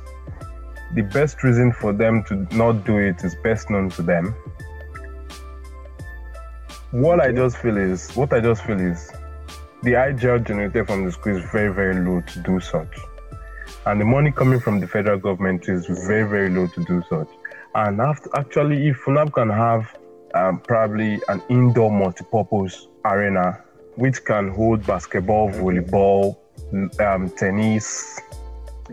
the 0.94 1.02
best 1.02 1.42
reason 1.42 1.72
for 1.72 1.92
them 1.92 2.22
to 2.24 2.46
not 2.54 2.84
do 2.84 2.98
it 2.98 3.24
is 3.24 3.34
best 3.42 3.70
known 3.70 3.88
to 3.90 4.02
them. 4.02 4.34
What 6.90 7.20
okay. 7.20 7.28
I 7.28 7.32
just 7.32 7.56
feel 7.58 7.76
is 7.76 8.12
what 8.12 8.32
I 8.32 8.40
just 8.40 8.62
feel 8.64 8.78
is 8.78 9.10
the 9.82 9.92
IGR 9.92 10.46
generated 10.46 10.86
from 10.86 11.04
the 11.04 11.12
school 11.12 11.36
is 11.36 11.44
very, 11.50 11.72
very 11.72 11.94
low 11.94 12.20
to 12.20 12.40
do 12.40 12.60
such. 12.60 12.98
And 13.84 14.00
the 14.00 14.04
money 14.04 14.32
coming 14.32 14.60
from 14.60 14.80
the 14.80 14.86
federal 14.86 15.18
government 15.18 15.68
is 15.68 15.86
very, 15.86 16.28
very 16.28 16.50
low 16.50 16.66
to 16.66 16.84
do 16.84 17.02
such. 17.08 17.28
And 17.74 18.00
after, 18.00 18.30
actually, 18.34 18.88
if 18.88 18.96
FUNAB 19.04 19.32
can 19.32 19.50
have 19.50 19.96
um, 20.34 20.60
probably 20.60 21.20
an 21.28 21.42
indoor 21.48 21.90
multi-purpose 21.90 22.88
arena 23.04 23.62
which 23.96 24.24
can 24.24 24.50
hold 24.50 24.86
basketball, 24.86 25.50
volleyball, 25.50 26.36
um, 27.00 27.30
tennis, 27.30 28.20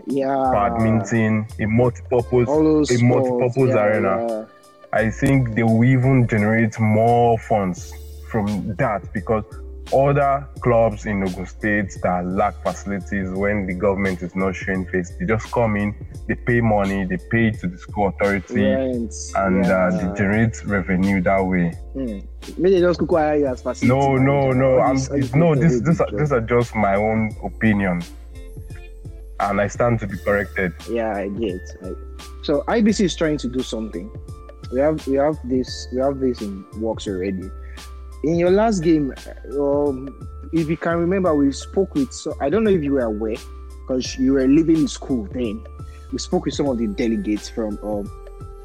yeah, 0.06 0.50
badminton, 0.52 1.46
a 1.60 1.66
multi-purpose, 1.66 2.48
a 2.90 3.04
multi-purpose 3.04 3.74
yeah, 3.74 3.84
arena. 3.84 4.26
Yeah. 4.28 4.44
I 4.92 5.10
think 5.10 5.54
they 5.54 5.62
will 5.62 5.84
even 5.84 6.26
generate 6.26 6.78
more 6.78 7.38
funds 7.38 7.92
from 8.30 8.74
that 8.76 9.12
because 9.12 9.44
other 9.92 10.48
clubs 10.60 11.06
in 11.06 11.22
Ogun 11.22 11.46
State 11.46 11.96
that 12.02 12.26
lack 12.26 12.54
facilities 12.62 13.30
when 13.30 13.66
the 13.66 13.74
government 13.74 14.22
is 14.22 14.34
not 14.34 14.54
showing 14.54 14.86
face, 14.86 15.12
they 15.18 15.26
just 15.26 15.50
come 15.52 15.76
in, 15.76 15.94
they 16.26 16.34
pay 16.34 16.60
money, 16.60 17.04
they 17.04 17.18
pay 17.30 17.50
to 17.50 17.66
the 17.66 17.76
school 17.76 18.08
authority, 18.08 18.64
and 18.64 19.12
yeah. 19.34 19.40
uh, 19.40 19.90
they 19.90 20.18
generate 20.18 20.64
revenue 20.64 21.20
that 21.22 21.44
way. 21.44 21.70
Hmm. 21.92 22.20
Maybe 22.56 22.80
just 22.80 23.00
acquire 23.00 23.36
you 23.36 23.46
as 23.46 23.62
facility. 23.62 23.86
No, 23.86 24.16
no, 24.16 24.52
no. 24.52 24.80
I'm, 24.80 24.96
no, 25.34 25.54
this, 25.54 25.80
this, 25.80 26.00
are, 26.00 26.10
these 26.12 26.32
are 26.32 26.40
just 26.40 26.74
my 26.74 26.94
own 26.94 27.30
opinion, 27.44 28.02
and 29.40 29.60
I 29.60 29.66
stand 29.68 30.00
to 30.00 30.06
be 30.06 30.16
corrected. 30.18 30.72
Yeah, 30.90 31.14
I 31.14 31.28
get. 31.28 31.60
So 32.42 32.62
IBC 32.68 33.04
is 33.04 33.16
trying 33.16 33.38
to 33.38 33.48
do 33.48 33.62
something. 33.62 34.10
We 34.72 34.80
have 34.80 35.06
we 35.06 35.16
have 35.16 35.36
this 35.44 35.88
we 35.92 36.00
have 36.00 36.18
this 36.18 36.40
in 36.40 36.64
works 36.80 37.06
already 37.06 37.50
in 38.24 38.36
your 38.36 38.50
last 38.50 38.80
game, 38.80 39.12
um, 39.58 40.28
if 40.52 40.68
you 40.68 40.76
can 40.76 40.96
remember, 40.96 41.34
we 41.34 41.52
spoke 41.52 41.94
with. 41.94 42.12
So 42.12 42.34
I 42.40 42.48
don't 42.48 42.64
know 42.64 42.70
if 42.70 42.82
you 42.82 42.94
were 42.94 43.04
aware 43.04 43.36
because 43.86 44.18
you 44.18 44.32
were 44.32 44.46
leaving 44.46 44.88
school 44.88 45.28
then. 45.32 45.64
We 46.10 46.18
spoke 46.18 46.46
with 46.46 46.54
some 46.54 46.68
of 46.68 46.78
the 46.78 46.86
delegates 46.86 47.48
from 47.48 47.78
um, 47.82 48.10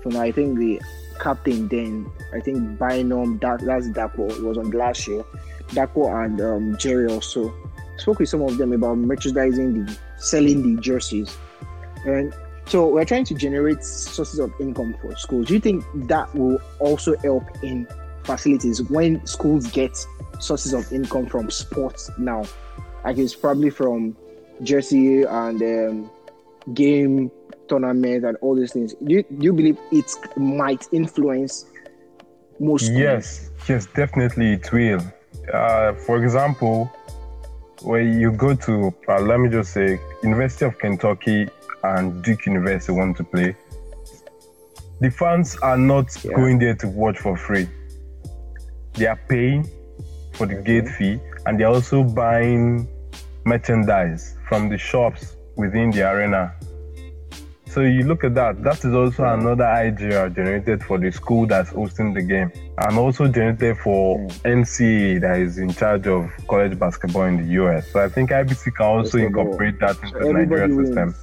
from 0.01 0.15
I 0.17 0.31
think 0.31 0.57
the 0.57 0.81
captain 1.19 1.67
then. 1.67 2.09
I 2.33 2.39
think 2.39 2.79
Bynum, 2.79 3.39
that 3.39 3.59
that's 3.61 3.89
Dapo 3.89 4.41
was 4.41 4.57
on 4.57 4.71
last 4.71 5.07
year. 5.07 5.23
Dapo 5.69 6.25
and 6.25 6.39
um, 6.41 6.77
Jerry 6.77 7.11
also 7.11 7.53
spoke 7.97 8.19
with 8.19 8.29
some 8.29 8.41
of 8.41 8.57
them 8.57 8.71
about 8.71 8.97
merchandising 8.97 9.85
the 9.85 9.97
selling 10.17 10.75
the 10.75 10.81
jerseys, 10.81 11.37
and 12.05 12.33
so 12.65 12.87
we're 12.87 13.05
trying 13.05 13.25
to 13.25 13.33
generate 13.33 13.83
sources 13.83 14.39
of 14.39 14.53
income 14.59 14.95
for 15.01 15.15
schools. 15.17 15.47
Do 15.47 15.55
you 15.55 15.59
think 15.59 15.83
that 16.07 16.33
will 16.35 16.61
also 16.79 17.17
help 17.17 17.43
in 17.63 17.87
facilities 18.29 18.83
when 18.83 19.25
schools 19.25 19.65
get 19.71 19.97
sources 20.39 20.71
of 20.73 20.91
income 20.93 21.25
from 21.25 21.49
sports 21.49 22.11
now 22.19 22.43
like 23.03 23.17
it's 23.17 23.35
probably 23.35 23.71
from 23.71 24.15
jersey 24.61 25.23
and 25.23 25.61
um, 25.63 26.11
game 26.75 27.31
tournament 27.67 28.23
and 28.25 28.37
all 28.41 28.55
these 28.55 28.71
things 28.71 28.93
do 29.03 29.15
you, 29.15 29.23
do 29.23 29.45
you 29.45 29.53
believe 29.53 29.79
it 29.91 30.11
might 30.37 30.87
influence 30.91 31.65
most 32.59 32.85
schools? 32.85 32.99
yes 32.99 33.49
yes 33.67 33.87
definitely 33.95 34.53
it 34.53 34.71
will 34.71 35.01
uh, 35.51 35.93
for 36.05 36.23
example 36.23 36.85
when 37.81 38.19
you 38.21 38.31
go 38.31 38.53
to 38.53 38.93
uh, 39.07 39.19
let 39.21 39.39
me 39.39 39.49
just 39.49 39.73
say 39.73 39.99
university 40.21 40.65
of 40.65 40.77
kentucky 40.77 41.47
and 41.83 42.23
duke 42.23 42.45
university 42.45 42.91
want 42.91 43.17
to 43.17 43.23
play 43.23 43.55
the 45.01 45.09
fans 45.09 45.57
are 45.63 45.77
not 45.77 46.05
yeah. 46.23 46.35
going 46.35 46.59
there 46.59 46.75
to 46.75 46.87
watch 46.89 47.17
for 47.17 47.35
free 47.35 47.67
they 48.93 49.05
are 49.07 49.19
paying 49.27 49.67
for 50.33 50.45
the 50.45 50.55
gate 50.55 50.87
fee 50.87 51.19
and 51.45 51.59
they're 51.59 51.67
also 51.67 52.03
buying 52.03 52.87
merchandise 53.45 54.35
from 54.47 54.69
the 54.69 54.77
shops 54.77 55.35
within 55.55 55.91
the 55.91 56.09
arena. 56.09 56.53
So 57.67 57.81
you 57.81 58.03
look 58.03 58.23
at 58.23 58.33
that, 58.33 58.63
that 58.63 58.83
is 58.83 58.93
also 58.95 59.23
hmm. 59.23 59.41
another 59.41 59.63
IGR 59.63 60.35
generated 60.35 60.83
for 60.83 60.97
the 60.97 61.11
school 61.11 61.45
that's 61.45 61.69
hosting 61.69 62.13
the 62.13 62.21
game 62.23 62.51
and 62.79 62.97
also 62.97 63.27
generated 63.27 63.77
for 63.77 64.17
hmm. 64.17 64.27
NCAA 64.47 65.21
that 65.21 65.39
is 65.39 65.59
in 65.59 65.71
charge 65.71 66.07
of 66.07 66.31
college 66.47 66.79
basketball 66.79 67.23
in 67.23 67.37
the 67.37 67.53
US. 67.63 67.91
So 67.91 68.03
I 68.03 68.09
think 68.09 68.31
IBC 68.31 68.75
can 68.75 68.85
also 68.85 69.19
uh, 69.19 69.21
incorporate 69.21 69.79
that 69.81 69.97
into 70.01 70.19
so 70.19 70.27
the 70.27 70.33
Nigeria 70.33 70.75
wins. 70.75 70.87
system. 70.87 71.15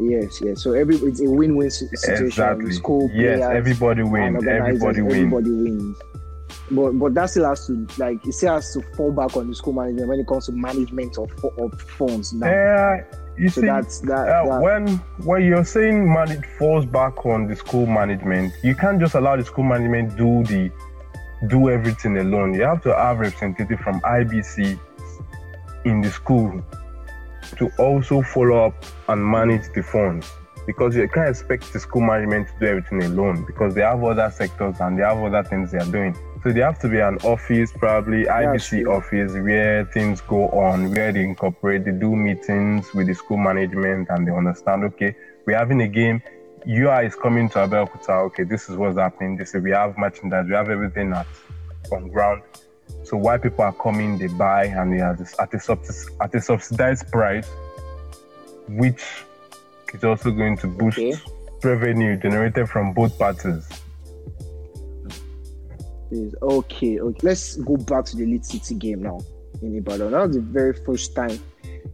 Yes, 0.00 0.40
yes. 0.42 0.62
So 0.62 0.72
every 0.72 0.96
it's 0.96 1.20
a 1.20 1.30
win-win 1.30 1.70
situation. 1.70 2.26
Exactly. 2.26 2.72
School 2.72 3.08
yes, 3.14 3.40
everybody 3.42 4.02
wins. 4.02 4.44
Everybody 4.44 5.02
wins. 5.02 5.14
Everybody 5.14 5.50
wins 5.50 5.96
but 6.70 6.92
but 6.92 7.14
that 7.14 7.26
still 7.26 7.46
has 7.46 7.66
to 7.66 7.86
like 7.98 8.24
it 8.26 8.32
still 8.32 8.54
has 8.54 8.72
to 8.72 8.82
fall 8.96 9.12
back 9.12 9.36
on 9.36 9.48
the 9.48 9.54
school 9.54 9.74
management 9.74 10.08
when 10.08 10.20
it 10.20 10.26
comes 10.26 10.46
to 10.46 10.52
management 10.52 11.18
of, 11.18 11.30
of 11.58 11.80
funds 11.82 12.32
now. 12.32 12.46
Yeah, 12.46 13.04
you 13.36 13.48
so 13.48 13.60
see, 13.60 13.66
that's 13.66 14.00
that, 14.00 14.28
uh, 14.28 14.44
that, 14.48 14.62
when 14.62 14.88
when 15.24 15.44
you're 15.44 15.64
saying 15.64 16.08
money 16.08 16.40
falls 16.58 16.86
back 16.86 17.26
on 17.26 17.46
the 17.46 17.56
school 17.56 17.86
management, 17.86 18.52
you 18.62 18.74
can't 18.74 18.98
just 18.98 19.14
allow 19.14 19.36
the 19.36 19.44
school 19.44 19.64
management 19.64 20.16
do 20.16 20.42
the 20.44 20.70
do 21.48 21.68
everything 21.68 22.16
alone. 22.18 22.54
You 22.54 22.62
have 22.62 22.82
to 22.84 22.94
have 22.94 23.18
representative 23.18 23.80
from 23.80 24.00
IBC 24.00 24.78
in 25.84 26.00
the 26.00 26.10
school 26.10 26.64
to 27.58 27.70
also 27.78 28.22
follow 28.22 28.66
up 28.66 28.84
and 29.08 29.24
manage 29.24 29.70
the 29.74 29.82
funds 29.82 30.30
because 30.66 30.96
you 30.96 31.06
can't 31.08 31.28
expect 31.28 31.72
the 31.72 31.80
school 31.80 32.02
management 32.02 32.48
to 32.48 32.54
do 32.58 32.66
everything 32.66 33.02
alone 33.02 33.44
because 33.44 33.74
they 33.74 33.82
have 33.82 34.02
other 34.02 34.30
sectors 34.34 34.76
and 34.80 34.98
they 34.98 35.02
have 35.02 35.18
other 35.18 35.42
things 35.44 35.72
they 35.72 35.78
are 35.78 35.90
doing. 35.90 36.16
So 36.44 36.52
there 36.52 36.66
have 36.66 36.78
to 36.80 36.90
be 36.90 37.00
an 37.00 37.16
office, 37.24 37.72
probably 37.72 38.24
IBC 38.24 38.86
office, 38.86 39.32
where 39.32 39.86
things 39.86 40.20
go 40.20 40.50
on, 40.50 40.90
where 40.90 41.10
they 41.10 41.22
incorporate, 41.22 41.86
they 41.86 41.92
do 41.92 42.14
meetings 42.14 42.92
with 42.92 43.06
the 43.06 43.14
school 43.14 43.38
management, 43.38 44.10
and 44.10 44.28
they 44.28 44.30
understand. 44.30 44.84
Okay, 44.84 45.16
we're 45.46 45.56
having 45.56 45.80
a 45.80 45.88
game. 45.88 46.22
UI 46.68 47.06
is 47.06 47.14
coming 47.14 47.48
to 47.48 47.60
Abeokuta. 47.60 48.26
Okay, 48.26 48.42
this 48.42 48.68
is 48.68 48.76
what's 48.76 48.98
happening. 48.98 49.38
This 49.38 49.54
is 49.54 49.62
we 49.62 49.70
have 49.70 49.96
merchandise, 49.96 50.44
we 50.46 50.52
have 50.52 50.68
everything 50.68 51.14
at 51.14 51.26
on 51.90 52.08
ground. 52.10 52.42
So 53.04 53.16
why 53.16 53.38
people 53.38 53.64
are 53.64 53.72
coming, 53.72 54.18
they 54.18 54.26
buy, 54.26 54.66
and 54.66 54.92
they 54.92 55.00
are 55.00 55.16
this, 55.16 55.34
at 55.40 55.54
a 55.54 55.58
subs- 55.58 56.10
at 56.20 56.34
a 56.34 56.42
subsidized 56.42 57.10
price, 57.10 57.48
which 58.68 59.02
is 59.94 60.04
also 60.04 60.30
going 60.30 60.58
to 60.58 60.66
boost 60.66 60.98
okay. 60.98 61.14
revenue 61.62 62.18
generated 62.18 62.68
from 62.68 62.92
both 62.92 63.18
parties 63.18 63.66
is 66.14 66.34
okay. 66.42 67.00
Okay, 67.00 67.18
let's 67.22 67.56
go 67.56 67.76
back 67.76 68.04
to 68.06 68.16
the 68.16 68.24
Lead 68.26 68.44
City 68.44 68.74
game 68.74 69.02
now 69.02 69.20
in 69.62 69.76
Ibadan. 69.76 70.12
That 70.12 70.26
was 70.28 70.36
the 70.36 70.42
very 70.42 70.72
first 70.72 71.14
time 71.14 71.38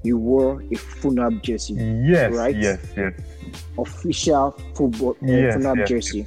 you 0.03 0.17
wore 0.19 0.61
a 0.63 0.75
Funab 0.77 1.43
jersey, 1.43 1.75
Yes, 1.75 2.33
Right? 2.35 2.57
yes, 2.57 2.79
yes. 2.97 3.13
official 3.79 4.53
football 4.75 5.17
uh, 5.23 5.27
Yes, 5.27 5.57
Funab 5.57 5.79
yes. 5.79 5.89
jersey. 5.89 6.27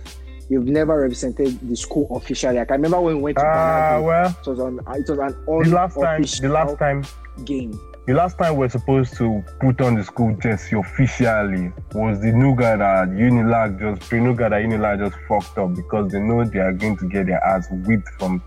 You've 0.49 0.67
never 0.67 1.01
represented 1.01 1.57
the 1.67 1.75
school 1.75 2.07
officially. 2.15 2.57
Like 2.57 2.69
I 2.71 2.75
remember 2.75 2.99
when 3.01 3.15
we 3.17 3.21
went 3.23 3.37
to 3.37 3.43
Ah, 3.45 3.99
well, 4.03 4.29
it 4.29 4.47
was 4.47 4.59
on 4.59 4.79
it 4.79 5.09
was 5.09 5.09
an 5.09 5.45
the 5.45 5.75
last 5.75 5.95
time, 5.99 6.21
the 6.21 6.49
last 6.49 6.77
time, 6.77 7.03
game. 7.45 7.79
The 8.05 8.13
last 8.13 8.37
time 8.37 8.57
we're 8.57 8.69
supposed 8.69 9.15
to 9.17 9.43
put 9.61 9.79
on 9.81 9.95
the 9.95 10.03
school 10.03 10.35
jersey 10.41 10.77
officially 10.77 11.71
was 11.93 12.19
the 12.21 12.31
new 12.31 12.55
guy 12.55 12.75
that 12.75 13.09
Unilag 13.09 13.79
just, 13.79 14.09
the 14.09 14.19
new 14.19 14.35
guy 14.35 14.49
that 14.49 14.61
Unilag 14.63 14.99
just 14.99 15.15
fucked 15.27 15.57
up 15.57 15.73
because 15.75 16.11
they 16.11 16.19
know 16.19 16.43
they 16.43 16.59
are 16.59 16.73
going 16.73 16.97
to 16.97 17.07
get 17.07 17.27
their 17.27 17.43
ass 17.43 17.67
whipped 17.71 18.09
from 18.19 18.41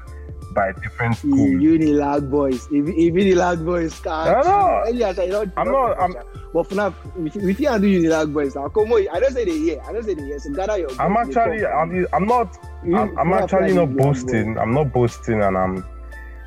by 0.52 0.72
different 0.72 1.16
schools. 1.16 1.38
Unilag 1.38 2.30
boys. 2.30 2.66
If, 2.70 2.86
Unilag 2.86 3.64
boys 3.64 3.98
can't. 4.00 4.28
I 4.36 4.42
know. 4.42 4.84
Elias, 4.90 5.18
I 5.18 5.26
don't, 5.28 5.52
I'm 5.56 5.70
not- 5.70 5.98
I'm- 6.00 6.14
But 6.54 6.68
FNAF, 6.70 6.94
if, 7.26 7.36
if 7.36 7.60
you 7.60 7.78
do 7.78 8.02
Unilag 8.02 8.32
boys 8.32 8.54
now, 8.56 8.68
come 8.68 8.90
on. 8.92 9.06
I 9.12 9.20
don't 9.20 9.32
say 9.32 9.44
they 9.44 9.58
hear. 9.58 9.80
I 9.86 9.92
don't 9.92 10.02
say 10.04 10.14
they 10.14 10.22
hear. 10.24 10.38
So 10.38 10.50
gather 10.54 10.78
your. 10.78 10.88
I'm 11.00 11.16
actually, 11.16 11.66
I'm, 11.66 12.06
I'm 12.14 12.26
not. 12.26 12.56
I'm, 12.82 13.18
I'm 13.18 13.32
actually 13.34 13.74
not 13.74 13.94
boasting. 13.94 14.56
I'm 14.58 14.72
not 14.72 14.92
boasting, 14.92 15.42
and 15.42 15.56
I'm. 15.58 15.84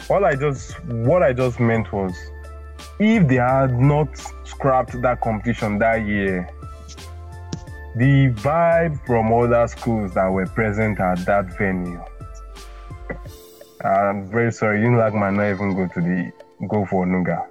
All 0.09 0.25
I 0.25 0.35
just, 0.35 0.83
what 0.85 1.21
I 1.21 1.33
just 1.33 1.59
meant 1.59 1.91
was, 1.93 2.15
if 2.99 3.27
they 3.27 3.35
had 3.35 3.79
not 3.79 4.09
scrapped 4.43 5.01
that 5.01 5.21
competition 5.21 5.79
that 5.79 6.05
year, 6.05 6.49
the 7.95 8.29
vibe 8.33 9.03
from 9.05 9.31
other 9.33 9.67
schools 9.67 10.13
that 10.13 10.27
were 10.27 10.45
present 10.47 10.99
at 10.99 11.25
that 11.25 11.57
venue. 11.57 12.01
I'm 13.83 14.29
very 14.29 14.51
sorry, 14.51 14.81
you 14.81 14.95
like 14.95 15.13
might 15.13 15.31
not 15.33 15.49
even 15.49 15.75
go 15.75 15.87
to 15.87 16.01
the 16.01 16.31
go 16.67 16.85
for 16.85 17.05
Nuga. 17.05 17.47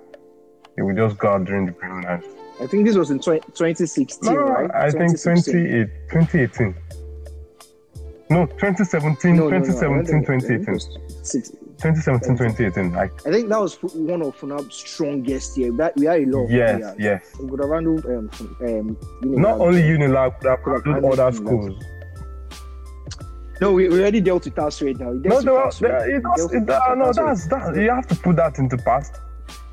They 0.76 0.82
will 0.82 0.94
just 0.94 1.18
go 1.18 1.28
out 1.34 1.44
during 1.46 1.66
the 1.66 1.72
preliminaries. 1.72 2.24
I 2.60 2.66
think 2.66 2.86
this 2.86 2.96
was 2.96 3.10
in 3.10 3.20
20, 3.20 3.40
2016, 3.40 4.32
No, 4.34 4.40
right? 4.40 4.70
I 4.74 4.90
think 4.90 5.12
2016. 5.12 5.54
28 5.54 5.88
2018. 6.10 6.74
No, 8.30 8.46
2017, 8.46 9.36
No, 9.36 9.48
no, 9.48 9.58
no, 9.58 9.64
2017, 9.64 10.22
don't 10.24 10.40
think- 10.40 10.42
I 10.44 10.46
think 10.46 10.60
it 10.60 10.66
2018. 10.66 11.67
Was 11.84 12.04
2017, 12.04 12.36
2018. 12.36 12.92
Like, 12.92 13.26
I 13.26 13.30
think 13.30 13.48
that 13.48 13.60
was 13.60 13.74
one 13.82 14.22
of 14.22 14.36
FNAP's 14.36 14.76
strongest 14.76 15.56
year. 15.56 15.72
That 15.72 15.96
we 15.96 16.06
had 16.06 16.22
a 16.22 16.26
lot 16.26 16.50
yes, 16.50 16.78
players. 16.78 16.96
yes. 16.98 17.36
We 17.40 17.50
could 17.50 17.60
have 17.60 17.70
handled 17.70 18.04
um, 18.06 18.30
um, 18.40 18.96
Unilag. 19.22 19.38
Not 19.38 19.60
only 19.60 19.82
Unilag, 19.82 20.34
but 20.40 20.62
Could 20.62 20.74
have 20.74 20.84
handled 20.84 21.20
other 21.20 21.36
schools. 21.36 21.82
No, 23.60 23.72
we, 23.72 23.88
we 23.88 24.00
already 24.00 24.20
dealt 24.20 24.44
with 24.44 24.58
us 24.58 24.80
right 24.82 24.98
now. 24.98 25.10
No, 25.10 25.36
were, 25.36 25.42
Taswed. 25.42 25.80
they, 25.80 26.14
it 26.14 26.22
was, 26.22 26.52
it, 26.52 26.70
uh, 26.70 26.94
no, 26.94 27.12
that's 27.12 27.48
that. 27.48 27.74
You 27.74 27.90
have 27.90 28.06
to 28.06 28.14
put 28.14 28.36
that 28.36 28.58
into 28.58 28.76
past. 28.76 29.20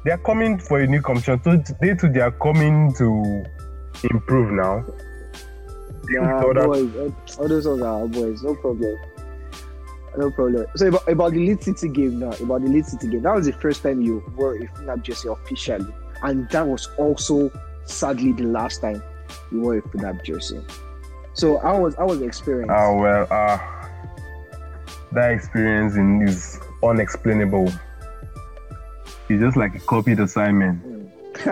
They 0.04 0.12
are 0.12 0.18
coming 0.18 0.58
for 0.58 0.82
a 0.82 0.88
new 0.88 1.02
competition. 1.02 1.42
So 1.44 1.76
they 1.82 1.94
too, 1.94 2.12
they 2.12 2.22
are 2.22 2.32
coming 2.32 2.94
to 2.96 3.46
improve 4.12 4.52
now. 4.54 4.84
Nah, 6.10 6.54
that- 6.54 6.66
boys, 6.66 7.38
all- 7.38 7.48
those 7.48 7.68
are 7.68 7.84
our 7.86 8.08
boys. 8.08 8.42
No 8.44 8.56
problem. 8.56 8.96
No 10.18 10.32
problem. 10.32 10.66
So 10.76 10.88
about, 10.88 11.08
about 11.08 11.32
the 11.34 11.40
Lead 11.40 11.64
City 11.64 11.90
game 11.90 12.20
now, 12.20 12.32
about 12.32 12.62
the 12.64 12.70
Lead 12.70 12.86
City 12.86 13.08
game, 13.08 13.24
that 13.24 13.36
was 13.36 13.46
the 13.46 13.54
first 13.54 13.84
time 13.84 14.02
you 14.02 14.24
wore 14.36 14.56
a 14.56 14.60
FNAP 14.60 15.04
jersey 15.04 15.30
officially, 15.30 15.94
and 16.24 16.50
that 16.50 16.66
was 16.66 16.88
also 16.98 17.52
sadly 17.86 18.32
the 18.32 18.44
last 18.44 18.82
time 18.82 19.02
you 19.52 19.62
wore 19.62 19.78
a 19.78 19.82
FNAP 19.82 20.24
jersey. 20.24 20.62
So 21.34 21.58
I 21.58 21.78
was 21.78 21.96
I 21.96 22.04
was 22.04 22.20
the 22.20 22.26
experience. 22.26 22.72
Ah, 22.74 22.94
well, 22.94 23.28
uh, 23.30 23.60
that 25.12 25.32
experience 25.32 25.96
in, 25.96 26.22
is 26.22 26.60
unexplainable. 26.84 27.72
It's 29.28 29.42
just 29.42 29.58
like 29.58 29.76
a 29.76 29.80
copied 29.80 30.20
assignment. 30.20 30.82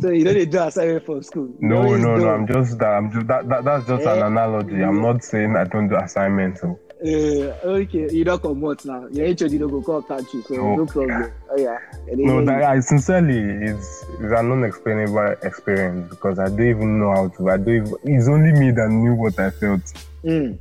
so 0.00 0.10
you 0.10 0.24
they 0.24 0.44
do 0.44 0.58
assignment 0.60 1.06
for 1.06 1.22
school. 1.22 1.48
You 1.60 1.68
No, 1.68 1.96
no, 1.96 2.16
no. 2.16 2.28
I'm 2.28 2.46
just 2.46 2.78
that. 2.78 2.90
I'm 2.90 3.10
just 3.10 3.26
that. 3.26 3.48
that 3.48 3.64
that's 3.64 3.86
just 3.86 4.06
an 4.06 4.18
Eh? 4.18 4.26
analogy. 4.26 4.82
I'm 4.82 5.00
not 5.00 5.24
saying 5.24 5.56
I 5.56 5.64
don't 5.64 5.88
do 5.88 5.96
assignments. 5.96 6.60
So. 6.60 6.78
Uh, 7.04 7.50
okay, 7.64 8.08
you 8.12 8.22
don't 8.22 8.40
come 8.40 8.64
out 8.64 8.84
now. 8.84 9.08
Your 9.10 9.26
HOD 9.26 9.58
don't 9.58 9.70
go 9.70 9.82
call 9.82 10.02
catch 10.02 10.32
you, 10.32 10.42
so 10.42 10.54
No. 10.54 10.76
no 10.76 10.86
problem. 10.86 11.32
Oh 11.50 11.58
yeah. 11.58 11.78
No, 12.14 12.44
that 12.44 12.62
I 12.62 12.78
sincerely 12.78 13.38
it's, 13.38 14.04
it's 14.20 14.20
an 14.20 14.52
unexplainable 14.52 15.34
experience 15.42 16.08
because 16.10 16.38
I 16.38 16.48
don't 16.48 16.62
even 16.62 17.00
know 17.00 17.10
how 17.10 17.28
to. 17.28 17.50
I 17.50 17.56
don't. 17.56 17.68
Even, 17.68 17.94
it's 18.04 18.28
only 18.28 18.52
me 18.52 18.70
that 18.70 18.88
knew 18.90 19.14
what 19.14 19.36
I 19.40 19.50
felt. 19.50 19.82
Mm. 20.24 20.58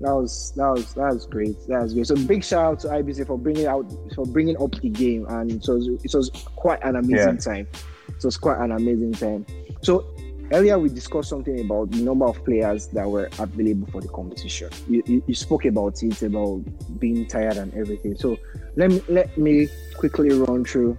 That 0.00 0.14
was 0.14 0.52
that 0.56 0.68
was 0.68 0.94
that 0.94 1.12
was 1.12 1.26
great. 1.26 1.56
That 1.68 1.82
was 1.82 1.92
great. 1.92 2.06
So 2.06 2.16
big 2.16 2.42
shout 2.42 2.64
out 2.64 2.80
to 2.80 2.88
IBC 2.88 3.26
for 3.26 3.38
bringing 3.38 3.66
out 3.66 3.84
for 4.14 4.24
bringing 4.24 4.56
up 4.60 4.72
the 4.80 4.88
game, 4.88 5.26
and 5.28 5.50
it 5.50 5.68
was 5.68 5.86
it 5.86 6.14
was 6.14 6.30
quite 6.56 6.82
an 6.82 6.96
amazing 6.96 7.38
time. 7.38 7.68
It 8.08 8.24
was 8.24 8.38
quite 8.38 8.58
an 8.58 8.72
amazing 8.72 9.12
time. 9.12 9.44
So 9.82 10.13
earlier 10.54 10.78
we 10.78 10.88
discussed 10.88 11.28
something 11.28 11.60
about 11.60 11.90
the 11.90 12.02
number 12.02 12.26
of 12.26 12.42
players 12.44 12.86
that 12.88 13.08
were 13.08 13.28
available 13.38 13.86
for 13.90 14.00
the 14.00 14.08
competition. 14.08 14.70
You, 14.88 15.02
you, 15.06 15.22
you 15.26 15.34
spoke 15.34 15.64
about 15.64 16.02
it 16.02 16.22
about 16.22 16.62
being 16.98 17.26
tired 17.26 17.56
and 17.56 17.74
everything. 17.74 18.16
So 18.16 18.36
let 18.76 18.90
me 18.90 19.02
let 19.08 19.36
me 19.36 19.68
quickly 19.96 20.30
run 20.30 20.64
through 20.64 20.96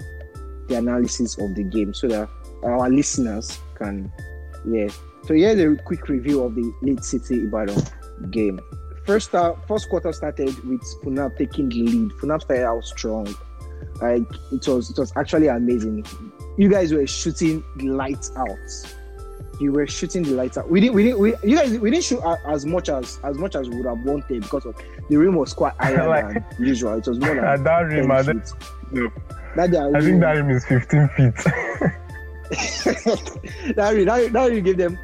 the 0.67 0.75
analysis 0.75 1.37
of 1.37 1.55
the 1.55 1.63
game 1.63 1.93
so 1.93 2.07
that 2.07 2.29
our 2.63 2.89
listeners 2.89 3.59
can 3.75 4.11
yeah. 4.67 4.87
So 5.25 5.33
here's 5.33 5.59
a 5.59 5.81
quick 5.83 6.07
review 6.09 6.43
of 6.43 6.55
the 6.55 6.73
Lead 6.81 7.03
City 7.03 7.43
Ibadan 7.43 7.81
game. 8.31 8.59
First 9.05 9.29
start, 9.29 9.67
first 9.67 9.89
quarter 9.89 10.11
started 10.13 10.47
with 10.65 10.81
Funab 11.03 11.37
taking 11.37 11.69
the 11.69 11.83
lead. 11.83 12.11
Funab 12.13 12.41
started 12.41 12.65
out 12.65 12.83
strong. 12.83 13.27
Like 14.01 14.23
it 14.51 14.67
was 14.67 14.89
it 14.89 14.97
was 14.97 15.13
actually 15.15 15.47
amazing. 15.47 16.05
You 16.57 16.69
guys 16.69 16.93
were 16.93 17.07
shooting 17.07 17.63
lights 17.77 18.31
out. 18.35 18.97
You 19.59 19.71
were 19.71 19.87
shooting 19.87 20.23
the 20.23 20.31
lights 20.31 20.57
out. 20.57 20.69
We 20.69 20.81
didn't 20.81 20.95
we 20.95 21.03
didn't 21.03 21.19
we, 21.19 21.33
you 21.43 21.55
guys 21.55 21.77
we 21.79 21.89
didn't 21.91 22.03
shoot 22.03 22.21
as 22.47 22.65
much 22.65 22.89
as 22.89 23.19
as 23.23 23.37
much 23.37 23.55
as 23.55 23.69
we 23.69 23.77
would 23.77 23.85
have 23.85 24.03
wanted 24.03 24.41
because 24.41 24.65
of 24.65 24.75
the 25.09 25.15
rim 25.17 25.35
was 25.35 25.53
quite 25.53 25.73
higher 25.79 26.07
Like- 26.15 26.33
than 26.57 26.65
usual. 26.65 26.93
It 26.97 27.07
was 27.07 27.19
more 27.19 27.35
than 27.35 27.43
At 27.45 27.63
that 27.65 27.79
rim, 27.81 28.11
I, 28.11 28.23
think- 28.23 28.45
feet. 28.45 29.11
That 29.55 29.71
day, 29.71 29.79
I 29.79 30.01
think 30.01 30.19
that 30.21 30.31
rim 30.33 30.49
is 30.49 30.65
15 30.65 31.07
feet. 31.15 31.35
that 33.75 33.91
rim, 33.93 34.05
that, 34.05 34.29
that 34.33 34.49
rim 34.51 34.63
gave 34.63 34.77
them 34.77 34.99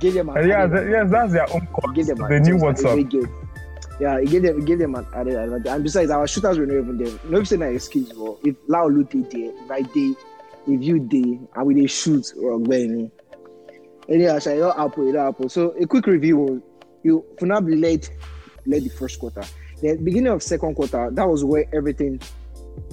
gave 0.00 0.14
them 0.14 0.28
an 0.28 0.48
yeah, 0.48 0.66
that, 0.66 0.88
yes, 0.88 1.10
that's 1.10 1.32
their 1.32 1.52
own 1.52 1.66
court. 1.68 1.94
give 1.96 2.06
them 2.06 2.18
They 2.28 2.40
knew 2.40 2.56
what's 2.58 2.84
up. 2.84 2.98
Yeah, 4.00 4.18
it 4.18 4.28
gave 4.28 4.42
them 4.42 4.58
it 4.60 4.64
gave 4.64 4.78
them 4.78 4.94
an 4.96 5.06
added 5.14 5.34
advantage. 5.34 5.66
And 5.72 5.82
besides, 5.84 6.10
our 6.10 6.26
shooters 6.26 6.58
were 6.58 6.66
not 6.66 6.76
even 6.76 6.98
there. 6.98 7.12
No 7.28 7.38
be 7.40 7.44
say 7.46 7.56
na 7.56 7.66
excuse 7.66 8.10
for 8.12 8.38
if 8.44 8.56
Laolu 8.68 9.08
did, 9.08 9.30
there, 9.30 9.52
right 9.66 9.90
day, 9.94 10.14
if 10.66 10.82
you 10.82 10.98
did, 10.98 11.46
and 11.54 11.66
we 11.66 11.74
dey 11.74 11.86
shoot 11.86 12.32
or 12.40 12.58
when 12.58 13.10
anyhow, 14.08 14.38
shall 14.38 14.56
not 14.58 14.76
happen, 14.76 15.08
it 15.08 15.14
happen. 15.14 15.48
So 15.48 15.70
a 15.80 15.86
quick 15.86 16.06
review 16.06 16.62
you 17.02 17.24
Funab 17.38 17.68
led 17.80 18.08
led 18.66 18.82
the 18.82 18.88
first 18.90 19.20
quarter. 19.20 19.42
The 19.82 19.96
beginning 19.96 20.32
of 20.32 20.42
second 20.42 20.74
quarter, 20.74 21.10
that 21.10 21.28
was 21.28 21.44
where 21.44 21.64
everything 21.74 22.20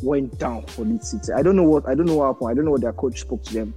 went 0.04 0.38
down 0.38 0.66
for 0.68 0.84
Lead 0.84 1.04
City. 1.04 1.34
I 1.34 1.42
don't 1.42 1.56
know 1.56 1.64
what 1.64 1.88
I 1.88 1.96
don't 1.96 2.06
know 2.06 2.16
what 2.18 2.28
happened. 2.28 2.50
I 2.50 2.54
don't 2.54 2.66
know 2.66 2.72
what 2.72 2.82
their 2.82 2.94
coach 2.94 3.22
spoke 3.22 3.44
to 3.44 3.54
them. 3.54 3.74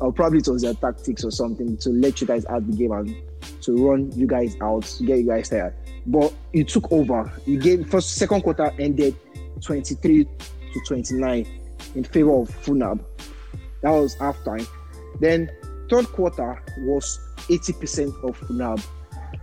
Or 0.00 0.12
probably 0.12 0.38
it 0.38 0.48
was 0.48 0.62
their 0.62 0.74
tactics 0.74 1.24
or 1.24 1.30
something 1.30 1.76
to 1.78 1.90
let 1.90 2.20
you 2.20 2.26
guys 2.26 2.46
out 2.46 2.66
the 2.66 2.76
game 2.76 2.92
and 2.92 3.16
to 3.62 3.88
run 3.88 4.12
you 4.12 4.26
guys 4.26 4.56
out 4.60 4.82
to 4.82 5.04
get 5.04 5.18
you 5.18 5.26
guys 5.26 5.48
tired. 5.48 5.74
But 6.06 6.32
you 6.52 6.64
took 6.64 6.90
over. 6.92 7.32
You 7.46 7.58
gave 7.58 7.88
first 7.90 8.14
second 8.14 8.42
quarter 8.42 8.72
ended 8.78 9.16
23 9.62 10.24
to 10.24 10.80
29 10.86 11.46
in 11.94 12.04
favor 12.04 12.42
of 12.42 12.48
Funab. 12.64 13.04
That 13.82 13.90
was 13.90 14.14
half 14.14 14.42
time. 14.44 14.66
Then 15.20 15.50
third 15.88 16.06
quarter 16.12 16.62
was 16.78 17.20
80% 17.48 18.08
of 18.24 18.38
Funab. 18.40 18.84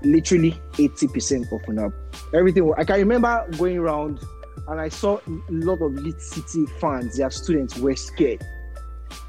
Literally 0.03 0.51
80% 0.73 1.51
of 1.51 1.61
Funab. 1.63 1.93
Everything 2.33 2.73
I 2.77 2.83
can 2.83 2.99
remember 2.99 3.47
going 3.57 3.77
around 3.77 4.19
and 4.67 4.79
I 4.79 4.89
saw 4.89 5.17
a 5.17 5.31
lot 5.49 5.81
of 5.81 5.93
Lead 5.93 6.19
City 6.19 6.65
fans, 6.79 7.17
their 7.17 7.29
students 7.29 7.77
were 7.77 7.95
scared. 7.95 8.45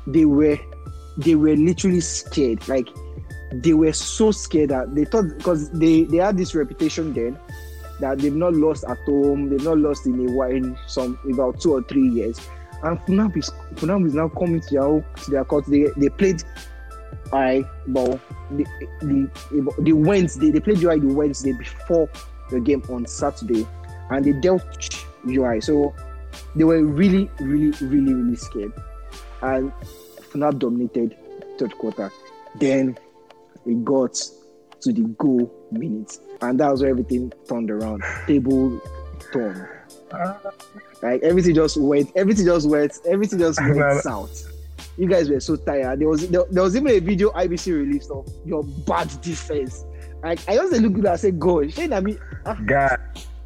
They 0.07 0.25
were 0.25 0.59
they 1.19 1.35
were 1.35 1.57
literally 1.57 2.01
scared. 2.01 2.67
Like 2.69 2.89
they 3.53 3.75
were 3.75 3.93
so 3.93 4.31
scared 4.31 4.71
that 4.71 4.95
they 4.95 5.05
thought 5.05 5.37
because 5.37 5.71
they 5.71 6.05
they 6.05 6.19
had 6.19 6.37
this 6.37 6.55
reputation 6.55 7.13
then 7.13 7.39
that 8.01 8.19
they've 8.19 8.35
not 8.35 8.55
lost 8.55 8.85
at 8.85 8.99
home, 8.99 9.49
they've 9.49 9.63
not 9.63 9.79
lost 9.79 10.07
in 10.07 10.29
a 10.29 10.33
while 10.33 10.51
in 10.51 10.77
some 10.87 11.19
about 11.33 11.61
two 11.61 11.73
or 11.73 11.83
three 11.83 12.09
years. 12.09 12.39
And 12.83 12.99
Funab 13.01 13.37
is 13.37 13.51
Funab 13.75 14.07
is 14.07 14.15
now 14.15 14.29
coming 14.29 14.61
to 14.61 14.71
their 14.71 15.25
to 15.25 15.31
their 15.31 15.45
court. 15.45 15.67
They 15.67 15.87
they 15.97 16.09
played 16.09 16.43
I 17.33 17.65
ball 17.89 18.21
the 18.51 18.65
the 19.01 19.75
the 19.79 19.93
Wednesday 19.93 20.51
they 20.51 20.61
played 20.61 20.83
UI 20.83 20.99
the 20.99 21.13
Wednesday 21.13 21.53
before 21.53 22.09
the 22.51 22.61
game 22.61 22.83
on 22.89 23.07
Saturday, 23.07 23.67
and 24.11 24.25
they 24.25 24.33
dealt 24.33 24.63
UI. 25.29 25.61
So 25.61 25.95
they 26.55 26.65
were 26.65 26.85
really 26.85 27.31
really 27.41 27.71
really 27.85 28.15
really 28.15 28.37
scared, 28.37 28.73
and 29.43 29.73
Funab 30.31 30.59
dominated 30.59 31.17
third 31.59 31.77
quarter. 31.79 32.13
Then 32.57 32.97
we 33.65 33.75
got 33.75 34.15
to 34.81 34.93
the 34.93 35.03
goal 35.19 35.53
minutes, 35.73 36.21
and 36.41 36.61
that 36.61 36.71
was 36.71 36.83
where 36.83 36.91
everything 36.91 37.33
turned 37.49 37.71
around. 37.71 38.03
Table 38.27 38.81
turned. 39.33 39.67
Like 41.03 41.23
everything 41.23 41.55
just 41.55 41.77
went, 41.77 42.11
everything 42.17 42.47
just 42.47 42.67
went, 42.67 42.99
everything 43.07 43.39
just 43.39 43.61
went 43.61 44.01
south. 44.03 44.51
You 44.97 45.09
guys 45.09 45.29
were 45.29 45.41
so 45.41 45.57
tired. 45.57 46.01
There 46.01 46.09
was 46.09 46.29
there, 46.29 46.45
there, 46.51 46.63
was 46.63 46.75
even 46.77 46.89
a 46.89 46.99
video 47.01 47.31
IBC 47.31 47.73
released 47.73 48.11
of 48.11 48.27
your 48.45 48.65
bad 48.65 49.09
defense. 49.21 49.85
Like 50.23 50.41
I 50.49 50.57
just 50.57 50.73
look 50.73 50.95
good 50.95 51.07
and 51.07 51.21
say, 51.21 51.31
"Go." 51.33 51.67
Shane, 51.69 51.93
I 51.93 52.01
mean, 52.01 52.19
ah. 52.47 52.59
guy. 52.65 52.97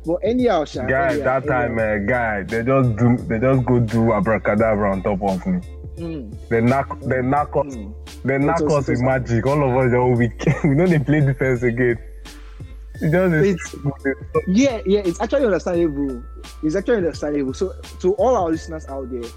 But 0.06 0.16
anyhow, 0.24 0.64
Sha, 0.64 0.86
guy, 0.86 1.18
that 1.18 1.46
time, 1.46 1.78
uh, 1.78 1.98
guy, 1.98 2.42
they 2.44 2.62
just 2.62 2.96
do, 2.96 3.18
they 3.18 3.38
just 3.38 3.66
go 3.66 3.80
do 3.80 4.12
abracadabra 4.12 4.92
on 4.92 5.02
top 5.02 5.22
of 5.22 5.46
me. 5.46 5.60
Mm. 5.96 6.48
They 6.48 6.62
knock, 6.62 6.98
they 7.00 7.20
knock 7.20 7.54
us, 7.54 7.76
mm. 7.76 7.92
they 8.24 8.38
knock 8.38 8.62
us 8.62 8.88
with 8.88 9.02
magic. 9.02 9.46
All 9.46 9.62
of 9.62 9.76
us 9.76 9.92
are 9.92 10.08
weak. 10.08 10.42
we 10.64 10.70
know 10.70 10.86
they 10.86 10.98
play 10.98 11.20
defense 11.20 11.62
again. 11.62 11.98
It 13.02 13.14
It's, 13.14 13.74
yeah, 14.46 14.80
yeah, 14.86 15.00
it's 15.00 15.20
actually 15.20 15.44
understandable. 15.44 16.22
It's 16.62 16.76
actually 16.76 16.98
understandable. 16.98 17.54
So, 17.54 17.72
to 18.00 18.12
all 18.14 18.36
our 18.36 18.50
listeners 18.50 18.86
out 18.88 19.10
there, 19.10 19.28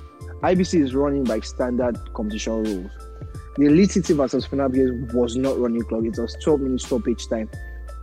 IBC 0.43 0.81
is 0.81 0.93
running 0.93 1.23
by 1.23 1.39
standard 1.39 1.97
competition 2.13 2.63
rules. 2.63 2.91
The 3.55 3.69
Lead 3.69 3.89
City 3.91 4.13
versus 4.13 4.45
Fenerbahce 4.45 5.13
was 5.13 5.37
not 5.37 5.57
running 5.57 5.83
clock. 5.83 6.03
It 6.03 6.17
was 6.17 6.35
12 6.43 6.59
minutes 6.59 6.85
stoppage 6.85 7.27
time. 7.27 7.49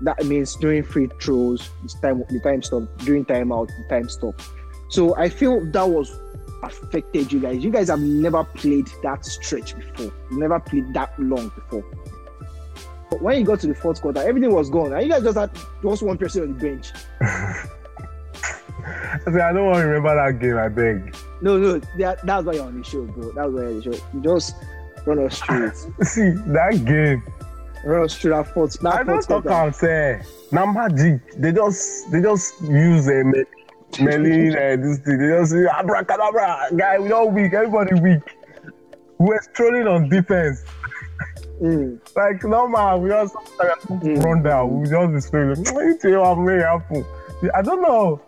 That 0.01 0.25
means 0.25 0.57
during 0.57 0.83
free 0.83 1.11
throws, 1.21 1.69
the 1.83 1.89
time 2.01 2.25
the 2.31 2.41
time 2.41 2.63
stop. 2.63 2.85
During 2.99 3.27
timeout, 3.27 3.69
the 3.69 3.85
time 3.91 4.09
stop. 4.09 4.41
So 4.89 5.15
I 5.17 5.29
feel 5.29 5.65
that 5.73 5.89
was 5.89 6.19
affected 6.63 7.31
you 7.31 7.41
guys. 7.41 7.63
You 7.63 7.71
guys 7.71 7.89
have 7.89 8.01
never 8.01 8.45
played 8.45 8.89
that 9.03 9.27
stretch 9.27 9.77
before. 9.77 10.13
Never 10.31 10.59
played 10.61 10.95
that 10.95 11.13
long 11.21 11.51
before. 11.51 11.85
But 13.11 13.21
when 13.21 13.39
you 13.39 13.45
got 13.45 13.61
to 13.61 13.67
the 13.67 13.75
fourth 13.75 14.01
quarter, 14.01 14.21
everything 14.21 14.55
was 14.55 14.71
gone. 14.71 14.95
And 14.95 15.03
you 15.03 15.11
guys 15.11 15.23
just 15.23 15.37
had 15.37 15.51
just 15.83 16.03
one 16.03 16.17
person 16.17 16.43
on 16.43 16.57
the 16.57 16.59
bench. 16.59 16.93
I 17.21 19.19
said, 19.25 19.41
I 19.41 19.53
don't 19.53 19.67
want 19.67 19.79
to 19.79 19.87
remember 19.87 20.15
that 20.15 20.41
game, 20.41 20.57
I 20.57 20.69
beg. 20.69 21.15
No, 21.43 21.57
no, 21.59 21.79
that, 21.99 22.25
that's 22.25 22.45
why 22.45 22.53
you're 22.55 22.65
on 22.65 22.79
the 22.79 22.85
show, 22.85 23.05
bro. 23.05 23.33
That's 23.33 23.51
why 23.51 23.61
you're 23.61 23.69
on 23.69 23.77
the 23.81 23.83
show. 23.83 24.05
You 24.13 24.21
just 24.21 24.57
run 25.07 25.25
us 25.25 25.37
straight. 25.37 25.75
See, 26.03 26.31
that 26.31 26.85
game. 26.85 27.23
Run 27.85 28.05
us 28.05 28.15
straight 28.15 28.33
that 28.33 28.53
fourth. 28.53 28.79
That 28.81 28.95
I 28.95 29.03
don't 29.03 29.23
talk 29.23 29.47
out 29.47 29.75
say. 29.75 30.23
Now 30.53 30.67
magic. 30.67 31.21
They 31.37 31.53
just 31.53 32.11
they 32.11 32.21
just 32.21 32.61
use 32.63 33.09
a 33.09 33.21
uh, 33.21 34.03
Melin 34.03 34.53
uh, 34.53 34.77
this 34.83 34.99
thing. 34.99 35.19
They 35.19 35.29
just 35.29 35.53
say 35.53 35.67
abracadabra. 35.67 36.69
Guy, 36.77 36.99
we 36.99 37.13
all 37.13 37.31
weak. 37.31 37.55
Everybody 37.55 38.01
weak. 38.01 38.37
We're 39.19 39.41
strolling 39.43 39.87
on 39.87 40.09
defense. 40.09 40.63
Mm. 41.61 42.01
Like 42.17 42.43
normal, 42.45 43.01
we 43.01 43.11
just 43.11 43.35
mm. 43.35 44.23
run 44.23 44.43
down. 44.43 44.81
We 44.81 44.89
just 44.89 45.13
be 45.13 45.21
screaming. 45.21 45.65
I 47.55 47.63
don't 47.63 47.83
know. 47.83 48.21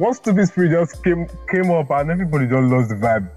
One 0.00 0.14
stupid 0.14 0.48
spirit 0.48 0.70
just 0.70 1.04
came 1.04 1.26
came 1.50 1.70
up 1.70 1.90
and 1.90 2.10
everybody 2.10 2.46
just 2.46 2.72
lost 2.72 2.88
the 2.88 2.94
vibe. 2.94 3.28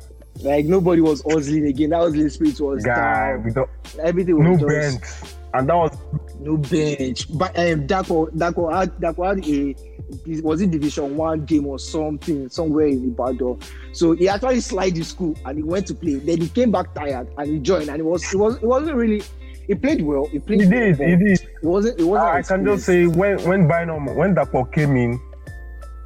Like 0.43 0.65
nobody 0.65 1.01
was 1.01 1.21
hustling 1.29 1.65
again. 1.65 1.89
That 1.89 1.99
was 1.99 2.13
the 2.13 2.29
spirit 2.29 2.57
was 2.61 2.85
Guy, 2.85 3.33
down. 3.33 3.43
Without, 3.43 3.69
Everything 4.01 4.37
was 4.37 4.61
no 4.61 4.69
just, 4.69 5.01
bench, 5.01 5.33
and 5.53 5.67
that 5.67 5.75
was 5.75 5.97
no 6.39 6.55
bench. 6.55 7.37
But 7.37 7.49
um, 7.59 7.85
Dako 7.85 8.29
Dako 8.31 8.73
had 8.73 8.97
Dako 8.97 9.35
had 9.35 9.45
a 9.45 10.41
was 10.41 10.61
it 10.61 10.71
Division 10.71 11.17
One 11.17 11.43
game 11.43 11.67
or 11.67 11.79
something 11.79 12.47
somewhere 12.47 12.87
in 12.87 13.09
Ibadan. 13.09 13.59
So 13.91 14.13
he 14.13 14.29
actually 14.29 14.61
slid 14.61 14.95
the 14.95 15.03
school 15.03 15.35
and 15.43 15.57
he 15.57 15.63
went 15.63 15.85
to 15.87 15.93
play. 15.93 16.15
Then 16.15 16.39
he 16.39 16.47
came 16.47 16.71
back 16.71 16.93
tired 16.93 17.27
and 17.37 17.45
he 17.49 17.59
joined 17.59 17.89
and 17.89 17.99
it 17.99 18.05
was 18.05 18.23
it 18.33 18.37
was 18.37 18.55
it 18.55 18.63
wasn't 18.63 18.95
really 18.95 19.21
he 19.67 19.75
played 19.75 20.01
well. 20.01 20.27
He 20.27 20.39
played. 20.39 20.61
He 20.61 20.69
did. 20.69 20.97
Well, 20.97 21.09
he 21.09 21.15
did. 21.17 21.41
It 21.41 21.63
wasn't. 21.63 21.99
It 21.99 22.03
wasn't. 22.05 22.29
I 22.29 22.41
can 22.41 22.63
just 22.63 22.85
say 22.85 23.05
when 23.07 23.37
when 23.43 23.67
Bynum 23.67 24.15
when 24.15 24.33
Dapo 24.33 24.71
came 24.71 24.95
in, 24.95 25.19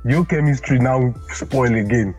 your 0.05 0.25
chemistry 0.25 0.79
now 0.79 1.13
spoil 1.29 1.73
again. 1.73 2.15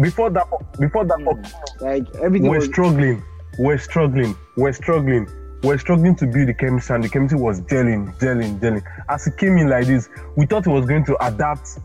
Before 0.00 0.30
that, 0.30 0.46
before 0.80 1.04
that, 1.04 1.18
mm. 1.18 1.80
like 1.80 2.14
everything, 2.16 2.48
we're 2.48 2.58
was... 2.58 2.66
struggling. 2.66 3.22
We're 3.58 3.78
struggling. 3.78 4.36
We're 4.56 4.72
struggling. 4.72 5.28
We're 5.62 5.78
struggling 5.78 6.16
to 6.16 6.26
build 6.26 6.48
the 6.48 6.54
chemistry, 6.54 6.94
and 6.96 7.04
the 7.04 7.08
chemistry 7.08 7.38
was 7.38 7.60
gelling, 7.62 8.18
gelling, 8.18 8.58
gelling. 8.58 8.82
As 9.08 9.24
he 9.24 9.30
came 9.32 9.58
in 9.58 9.68
like 9.68 9.86
this, 9.86 10.08
we 10.36 10.46
thought 10.46 10.64
he 10.64 10.72
was 10.72 10.86
going 10.86 11.04
to 11.04 11.24
adapt 11.24 11.78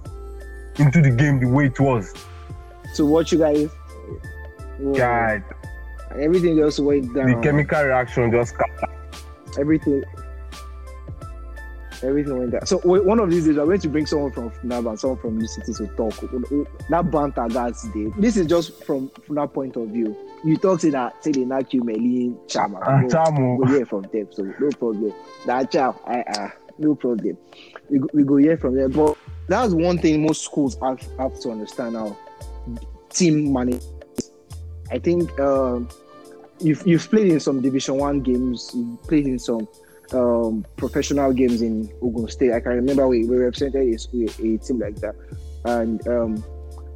into 0.80 1.02
the 1.02 1.12
game 1.12 1.40
the 1.40 1.48
way 1.48 1.66
it 1.66 1.80
was. 1.80 2.14
So 2.94 3.06
what 3.06 3.32
you 3.32 3.38
guys? 3.38 3.70
God, 4.96 5.44
everything 6.16 6.58
just 6.58 6.80
went 6.80 7.14
down. 7.14 7.28
The 7.28 7.42
chemical 7.42 7.84
reaction 7.84 8.32
just 8.32 8.56
everything. 9.60 10.04
Everything 12.04 12.38
went 12.38 12.52
down. 12.52 12.66
So 12.66 12.78
one 12.80 13.20
of 13.20 13.30
these 13.30 13.46
days, 13.46 13.58
I'm 13.58 13.66
going 13.66 13.80
to 13.80 13.90
bring 13.90 14.06
someone 14.06 14.32
from 14.32 14.52
Funab 14.52 14.90
and 14.90 15.00
someone 15.00 15.20
from 15.20 15.48
City 15.48 15.74
to 15.74 15.88
talk. 15.96 16.14
That 16.90 17.10
banter 17.12 17.48
that's 17.50 17.84
there. 17.92 18.10
This 18.18 18.38
is 18.38 18.48
just 18.48 18.84
from 18.84 19.12
that 19.30 19.54
point 19.54 19.76
of 19.76 19.90
view. 19.90 20.16
You 20.44 20.58
talk 20.58 20.80
to 20.82 20.92
that, 20.92 21.24
say 21.24 21.32
they 21.32 21.46
knock 21.46 21.74
you, 21.74 21.84
Melin, 21.84 22.38
Chama. 22.48 22.82
Uh, 22.82 23.08
Chamu. 23.08 23.58
We 23.60 23.68
hear 23.74 23.86
from 23.86 24.04
them, 24.04 24.28
so 24.32 24.44
no 24.44 24.70
problem. 24.70 25.14
That 25.46 25.72
child, 25.72 26.00
I, 26.06 26.22
uh, 26.22 26.50
no 26.78 26.96
problem. 26.96 27.38
We 27.90 28.00
go, 28.00 28.08
we 28.14 28.24
go 28.24 28.38
hear 28.38 28.58
from 28.58 28.76
them. 28.76 28.92
But 28.92 29.18
that's 29.48 29.74
one 29.74 29.98
thing 29.98 30.26
most 30.26 30.44
schools 30.44 30.78
have, 30.82 31.02
have 31.18 31.40
to 31.42 31.52
understand 31.52 31.94
now. 31.94 32.18
Team 33.10 33.52
management 33.52 33.98
I 34.92 35.00
think 35.00 35.38
um, 35.40 35.90
you've 36.60 36.86
you've 36.88 37.10
played 37.10 37.32
in 37.32 37.40
some 37.40 37.62
Division 37.62 37.98
One 37.98 38.22
games. 38.22 38.72
You've 38.74 39.04
played 39.04 39.28
in 39.28 39.40
some 39.40 39.68
um, 40.14 40.66
professional 40.76 41.34
games 41.34 41.62
in 41.62 41.92
Ogun 42.02 42.28
State. 42.30 42.54
I 42.54 42.60
can 42.60 42.74
remember 42.74 43.08
we, 43.08 43.26
we 43.26 43.38
represented 43.38 43.76
a, 43.76 43.94
a, 43.94 44.58
team 44.58 44.80
like 44.80 44.96
that, 44.98 45.16
and 45.66 46.06
um, 46.08 46.44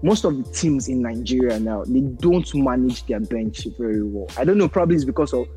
most 0.04 0.24
of 0.24 0.38
the 0.38 0.52
teams 0.52 0.88
in 0.88 1.02
Nigeria 1.02 1.60
now 1.60 1.84
they 1.84 2.02
don't 2.02 2.54
manage 2.56 3.06
their 3.06 3.20
bench 3.20 3.68
very 3.78 4.04
well. 4.04 4.28
I 4.38 4.46
don't 4.46 4.58
know. 4.58 4.70
Probably 4.70 4.96
it's 4.96 5.06
because 5.06 5.34
of 5.34 5.48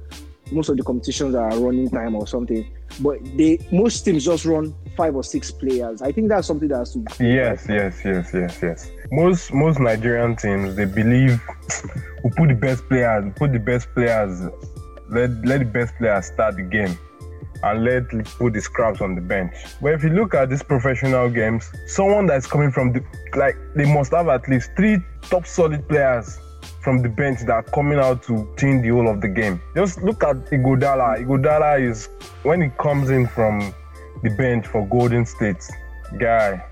most 0.52 0.68
of 0.68 0.76
the 0.76 0.82
competitions 0.82 1.34
are 1.34 1.56
running 1.58 1.88
time 1.90 2.14
or 2.14 2.26
something. 2.26 2.70
But 3.00 3.18
they 3.36 3.58
most 3.72 4.04
teams 4.04 4.24
just 4.24 4.44
run 4.44 4.74
five 4.96 5.14
or 5.16 5.24
six 5.24 5.50
players. 5.50 6.02
I 6.02 6.12
think 6.12 6.28
that's 6.28 6.46
something 6.46 6.68
that 6.68 6.78
has 6.78 6.92
to. 6.92 7.04
Yes, 7.20 7.66
yes, 7.68 8.00
yes, 8.04 8.30
yes, 8.32 8.58
yes. 8.62 8.90
Most 9.10 9.52
most 9.52 9.80
Nigerian 9.80 10.36
teams 10.36 10.76
they 10.76 10.84
believe 10.84 11.40
we 12.24 12.30
put 12.30 12.48
the 12.48 12.54
best 12.54 12.86
players, 12.88 13.24
put 13.36 13.52
the 13.52 13.58
best 13.58 13.92
players, 13.94 14.42
let 15.08 15.30
let 15.44 15.58
the 15.60 15.64
best 15.66 15.94
players 15.96 16.26
start 16.26 16.56
the 16.56 16.62
game, 16.62 16.96
and 17.64 17.84
let 17.84 18.24
put 18.36 18.52
the 18.52 18.60
scraps 18.60 19.00
on 19.00 19.14
the 19.14 19.20
bench. 19.20 19.54
But 19.80 19.92
if 19.94 20.04
you 20.04 20.10
look 20.10 20.34
at 20.34 20.50
these 20.50 20.62
professional 20.62 21.30
games, 21.30 21.70
someone 21.86 22.26
that's 22.26 22.46
coming 22.46 22.70
from 22.70 22.92
the 22.92 23.02
like 23.34 23.56
they 23.74 23.90
must 23.92 24.12
have 24.12 24.28
at 24.28 24.48
least 24.48 24.70
three 24.76 24.98
top 25.22 25.46
solid 25.46 25.88
players 25.88 26.38
from 26.82 27.00
the 27.02 27.08
bench 27.08 27.40
that 27.40 27.50
are 27.50 27.62
coming 27.62 27.98
out 27.98 28.22
to 28.24 28.46
change 28.58 28.82
the 28.82 28.90
whole 28.90 29.08
of 29.08 29.20
the 29.22 29.28
game. 29.28 29.60
Just 29.74 30.02
look 30.02 30.22
at 30.22 30.36
Iguodala. 30.50 31.24
Iguodala 31.24 31.80
is 31.80 32.10
when 32.42 32.60
he 32.60 32.68
comes 32.78 33.08
in 33.08 33.26
from 33.26 33.74
the 34.22 34.30
bench 34.30 34.66
for 34.66 34.86
Golden 34.86 35.24
State, 35.24 35.64
guy. 36.18 36.62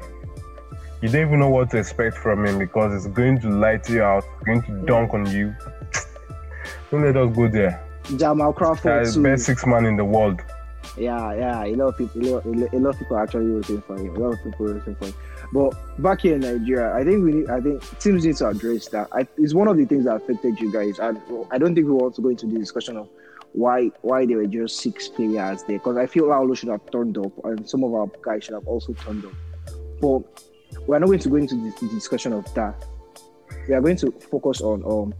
You 1.00 1.09
don't 1.09 1.26
even 1.26 1.40
know 1.40 1.48
what 1.48 1.70
to 1.70 1.78
expect 1.78 2.16
from 2.18 2.44
him 2.44 2.59
because 2.59 2.94
it's 2.94 3.12
going 3.12 3.40
to 3.40 3.48
light 3.48 3.88
you 3.88 4.02
out, 4.02 4.24
going 4.44 4.62
to 4.62 4.72
dunk 4.87 5.14
on 5.14 5.26
you. 5.26 5.55
Don't 6.92 7.02
let 7.02 7.16
us 7.16 7.35
go 7.35 7.48
there. 7.48 7.83
Jamal 8.16 8.52
Crawford, 8.52 9.07
the 9.07 9.20
best 9.20 9.46
six 9.46 9.66
man 9.66 9.87
in 9.87 9.96
the 9.96 10.05
world. 10.05 10.40
Yeah, 10.96 11.35
yeah, 11.35 11.64
a 11.64 11.74
lot 11.74 11.88
of 11.88 11.98
people, 11.98 12.20
a 12.20 12.78
lot, 12.78 12.94
of 12.94 12.98
people 12.98 13.16
actually 13.16 13.46
rooting 13.46 13.81
for 13.83 13.96
him. 13.96 14.14
A 14.14 14.18
lot 14.18 14.35
of 14.35 14.44
people 14.44 14.66
rooting 14.66 14.94
for 14.94 15.07
him. 15.07 15.14
But 15.50 16.02
back 16.02 16.20
here 16.20 16.35
in 16.35 16.40
Nigeria, 16.40 16.94
I 16.94 17.02
think 17.02 17.24
we 17.24 17.33
need, 17.33 17.50
I 17.50 17.61
think 17.61 17.98
teams 17.98 18.26
need 18.26 18.37
to 18.37 18.48
address 18.48 18.88
that. 18.88 19.09
I, 19.12 19.26
it's 19.38 19.55
one 19.55 19.68
of 19.68 19.78
the 19.78 19.87
things 19.87 20.05
that 20.05 20.16
affected 20.16 20.61
you 20.61 20.70
guys. 20.70 21.00
I, 21.00 21.12
I 21.50 21.57
don't 21.57 21.74
think 21.74 21.87
we 21.87 21.92
want 21.92 22.14
to 22.16 22.22
go 22.22 22.28
into 22.28 22.46
the 22.46 22.59
discussion 22.59 22.98
of 22.98 23.09
why 23.52 23.90
why 24.00 24.24
there 24.24 24.38
were 24.38 24.46
just 24.46 24.81
six 24.81 25.09
players 25.09 25.62
there 25.64 25.78
because 25.78 25.96
I 25.96 26.07
feel 26.07 26.24
Laolo 26.24 26.57
should 26.57 26.70
have 26.70 26.90
turned 26.90 27.18
up 27.18 27.33
and 27.44 27.68
some 27.68 27.85
of 27.85 27.92
our 27.92 28.11
guys 28.22 28.44
should 28.44 28.55
have 28.55 28.66
also 28.66 28.92
turned 28.94 29.24
up. 29.24 29.33
But 30.00 30.22
we're 30.87 30.98
not 30.98 31.07
going 31.07 31.18
to 31.20 31.28
go 31.28 31.37
into 31.37 31.55
the, 31.57 31.72
the 31.81 31.88
discussion 31.88 32.33
of 32.33 32.52
that. 32.55 32.85
We 33.68 33.74
are 33.74 33.81
going 33.81 33.96
to 33.96 34.11
focus 34.11 34.61
on 34.61 34.83
um, 34.85 35.14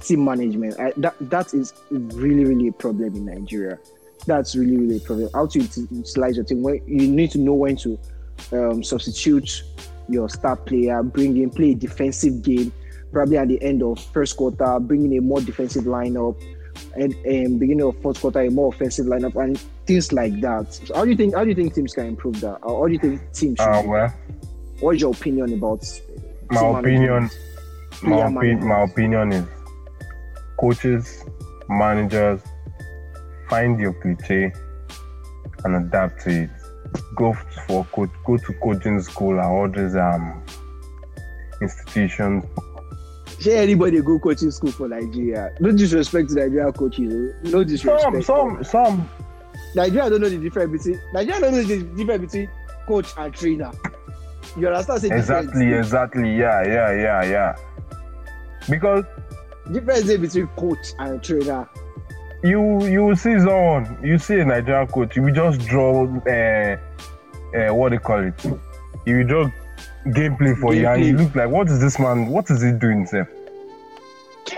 team 0.00 0.24
management. 0.24 0.78
I, 0.78 0.92
that 0.98 1.14
that 1.20 1.54
is 1.54 1.74
really 1.90 2.44
really 2.44 2.68
a 2.68 2.72
problem 2.72 3.14
in 3.14 3.26
Nigeria. 3.26 3.78
That's 4.26 4.54
really 4.56 4.76
really 4.76 4.96
a 4.96 5.00
problem. 5.00 5.30
How 5.34 5.46
to 5.46 5.60
utilize 5.60 6.36
your 6.36 6.44
team? 6.44 6.62
When 6.62 6.80
you 6.86 7.08
need 7.08 7.30
to 7.32 7.38
know 7.38 7.54
when 7.54 7.76
to 7.76 7.98
um, 8.52 8.82
substitute 8.82 9.62
your 10.08 10.28
star 10.28 10.56
player, 10.56 11.02
bring 11.02 11.36
in, 11.36 11.50
play 11.50 11.72
a 11.72 11.74
defensive 11.74 12.42
game, 12.42 12.72
probably 13.12 13.36
at 13.36 13.48
the 13.48 13.60
end 13.62 13.82
of 13.82 14.00
first 14.00 14.36
quarter, 14.36 14.78
bring 14.80 15.04
in 15.04 15.18
a 15.18 15.20
more 15.20 15.40
defensive 15.40 15.84
lineup, 15.84 16.40
and, 16.94 17.14
and 17.24 17.60
beginning 17.60 17.86
of 17.86 18.00
fourth 18.00 18.20
quarter, 18.20 18.40
a 18.40 18.50
more 18.50 18.72
offensive 18.72 19.06
lineup, 19.06 19.34
and 19.42 19.58
things 19.86 20.12
like 20.12 20.40
that. 20.40 20.72
So 20.72 20.94
how 20.94 21.04
do 21.04 21.10
you 21.10 21.16
think? 21.16 21.34
How 21.34 21.44
do 21.44 21.50
you 21.50 21.56
think 21.56 21.74
teams 21.74 21.94
can 21.94 22.06
improve 22.06 22.40
that? 22.40 22.58
Or 22.62 22.82
how 22.82 22.86
do 22.86 22.92
you 22.92 22.98
think 22.98 23.32
teams? 23.32 23.58
Should 23.58 23.68
uh, 23.68 23.82
well, 23.86 24.14
what's 24.80 25.00
your 25.00 25.12
opinion 25.12 25.52
about? 25.54 25.84
My 26.50 26.78
opinion. 26.78 27.30
My, 28.00 28.10
opi- 28.10 28.62
my 28.62 28.82
opinion 28.82 29.32
is 29.32 29.44
coaches, 30.60 31.24
managers, 31.68 32.40
find 33.48 33.78
your 33.80 33.92
cliche 33.94 34.52
and 35.64 35.76
adapt 35.76 36.22
to 36.24 36.30
it 36.44 36.50
go 37.16 37.34
for 37.66 37.84
coach, 37.86 38.10
go 38.24 38.36
to 38.38 38.52
coaching 38.62 39.00
school 39.02 39.32
and 39.38 39.40
all 39.46 39.68
these 39.68 39.94
um 39.96 40.42
institutions. 41.60 42.44
Shey 43.40 43.58
anybody 43.58 44.00
go 44.02 44.18
coaching 44.18 44.50
school 44.50 44.72
for 44.72 44.88
Nigeria? 44.88 45.52
No 45.60 45.70
disrespect 45.72 46.30
to 46.30 46.34
Nigeria 46.36 46.72
coaches. 46.72 47.34
oh. 47.44 47.50
No 47.50 47.64
disrespect. 47.64 48.24
Some, 48.24 48.62
some, 48.62 48.64
some. 48.64 49.10
Nigeria 49.74 50.08
don't 50.10 50.20
know 50.22 50.28
the 50.28 50.38
difference 50.38 50.72
between 50.84 51.00
Nigeria 51.12 51.40
don't 51.40 51.52
know 51.52 51.62
the 51.62 51.82
difference 51.96 52.20
between 52.32 52.50
coach 52.86 53.08
and 53.18 53.34
trainer. 53.34 53.70
You 54.56 54.68
understand? 54.68 55.02
Say 55.02 55.08
Exactly, 55.16 55.64
difference. 55.66 55.86
exactly. 55.86 56.36
Yeah, 56.36 56.64
yeah, 56.64 56.92
yeah, 57.02 57.24
yeah. 57.24 57.56
Because 58.68 59.04
Difference 59.70 60.04
between 60.16 60.46
coach 60.56 60.94
and 60.98 61.22
trainer. 61.22 61.68
You 62.42 62.84
you 62.86 63.14
see 63.16 63.38
someone, 63.38 63.98
you 64.02 64.18
see 64.18 64.40
a 64.40 64.44
Nigerian 64.44 64.86
coach, 64.88 65.16
you 65.16 65.30
just 65.32 65.60
draw 65.66 66.04
uh, 66.04 66.76
uh, 67.56 67.74
what 67.74 67.90
they 67.90 67.98
call 67.98 68.24
it. 68.24 68.44
You 69.06 69.24
draw 69.24 69.50
gameplay 70.06 70.58
for 70.60 70.74
you, 70.74 70.86
and 70.86 71.04
you 71.04 71.16
look 71.16 71.34
like, 71.34 71.48
what 71.48 71.68
is 71.68 71.80
this 71.80 71.98
man? 71.98 72.26
What 72.28 72.50
is 72.50 72.62
he 72.62 72.72
doing, 72.72 73.06
sir? 73.06 73.28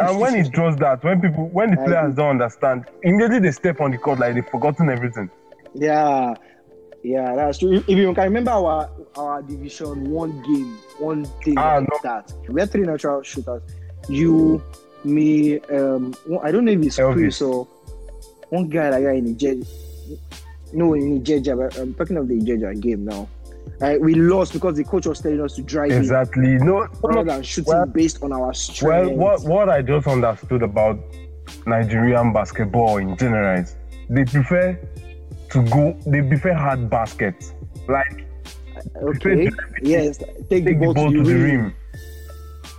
And 0.00 0.20
when 0.20 0.34
he 0.42 0.48
draws 0.48 0.76
that, 0.76 1.02
when 1.02 1.20
people, 1.20 1.48
when 1.48 1.72
the 1.72 1.76
players 1.78 2.14
don't 2.14 2.30
understand, 2.30 2.84
immediately 3.02 3.40
they 3.40 3.50
step 3.50 3.80
on 3.80 3.90
the 3.90 3.98
court 3.98 4.18
like 4.20 4.34
they've 4.34 4.46
forgotten 4.48 4.88
everything. 4.88 5.28
Yeah, 5.74 6.34
yeah, 7.02 7.34
that's 7.34 7.58
true. 7.58 7.72
If, 7.74 7.88
if 7.88 7.98
you 7.98 8.14
can 8.14 8.24
remember 8.24 8.52
our 8.52 8.90
our 9.16 9.42
division 9.42 10.10
one 10.10 10.42
game, 10.42 10.78
one 10.98 11.24
thing 11.42 11.54
Ah, 11.58 11.78
like 11.78 11.88
no. 11.88 11.98
that. 12.04 12.32
We 12.48 12.60
had 12.60 12.70
three 12.70 12.82
natural 12.82 13.22
shooters. 13.22 13.62
You, 14.08 14.62
me, 15.04 15.60
um, 15.60 16.14
I 16.42 16.50
don't 16.50 16.64
know 16.64 16.72
if 16.72 16.82
it's. 16.82 16.96
Chris 16.96 17.42
or 17.42 17.66
one 18.50 18.68
guy 18.68 18.90
like 18.90 19.02
that 19.04 19.14
in 19.14 19.24
Nigeria. 19.26 19.64
No, 20.72 20.94
in 20.94 21.16
Nigeria, 21.16 21.56
but 21.56 21.78
I'm 21.78 21.94
talking 21.94 22.16
of 22.16 22.28
the 22.28 22.34
Nigeria 22.34 22.74
game 22.74 23.04
now. 23.04 23.28
Uh, 23.80 23.96
we 24.00 24.14
lost 24.14 24.52
because 24.52 24.76
the 24.76 24.84
coach 24.84 25.06
was 25.06 25.20
telling 25.20 25.40
us 25.40 25.54
to 25.54 25.62
drive 25.62 25.90
in 25.90 25.98
Exactly. 25.98 26.56
No, 26.58 26.86
rather 27.02 27.24
than 27.24 27.42
shooting 27.42 27.72
Well- 27.72 27.86
based 27.86 28.22
on 28.22 28.32
our 28.32 28.52
strength. 28.52 29.16
Well, 29.16 29.16
what 29.16 29.44
what 29.44 29.68
I 29.68 29.82
just 29.82 30.06
understood 30.06 30.62
about 30.62 30.98
Nigerian 31.66 32.32
basketball 32.32 32.98
in 32.98 33.16
general 33.16 33.60
is 33.60 33.76
they 34.08 34.24
prefer 34.24 34.78
to 35.50 35.62
go. 35.70 35.96
They 36.06 36.22
prefer 36.22 36.52
hard 36.52 36.90
baskets, 36.90 37.54
like 37.88 38.26
okay, 38.96 39.50
yes, 39.82 40.18
take, 40.48 40.64
the 40.64 40.72
take 40.72 40.80
ball, 40.80 40.94
the 40.94 41.00
ball 41.00 41.12
to, 41.12 41.22
the 41.22 41.34
rim. 41.34 41.74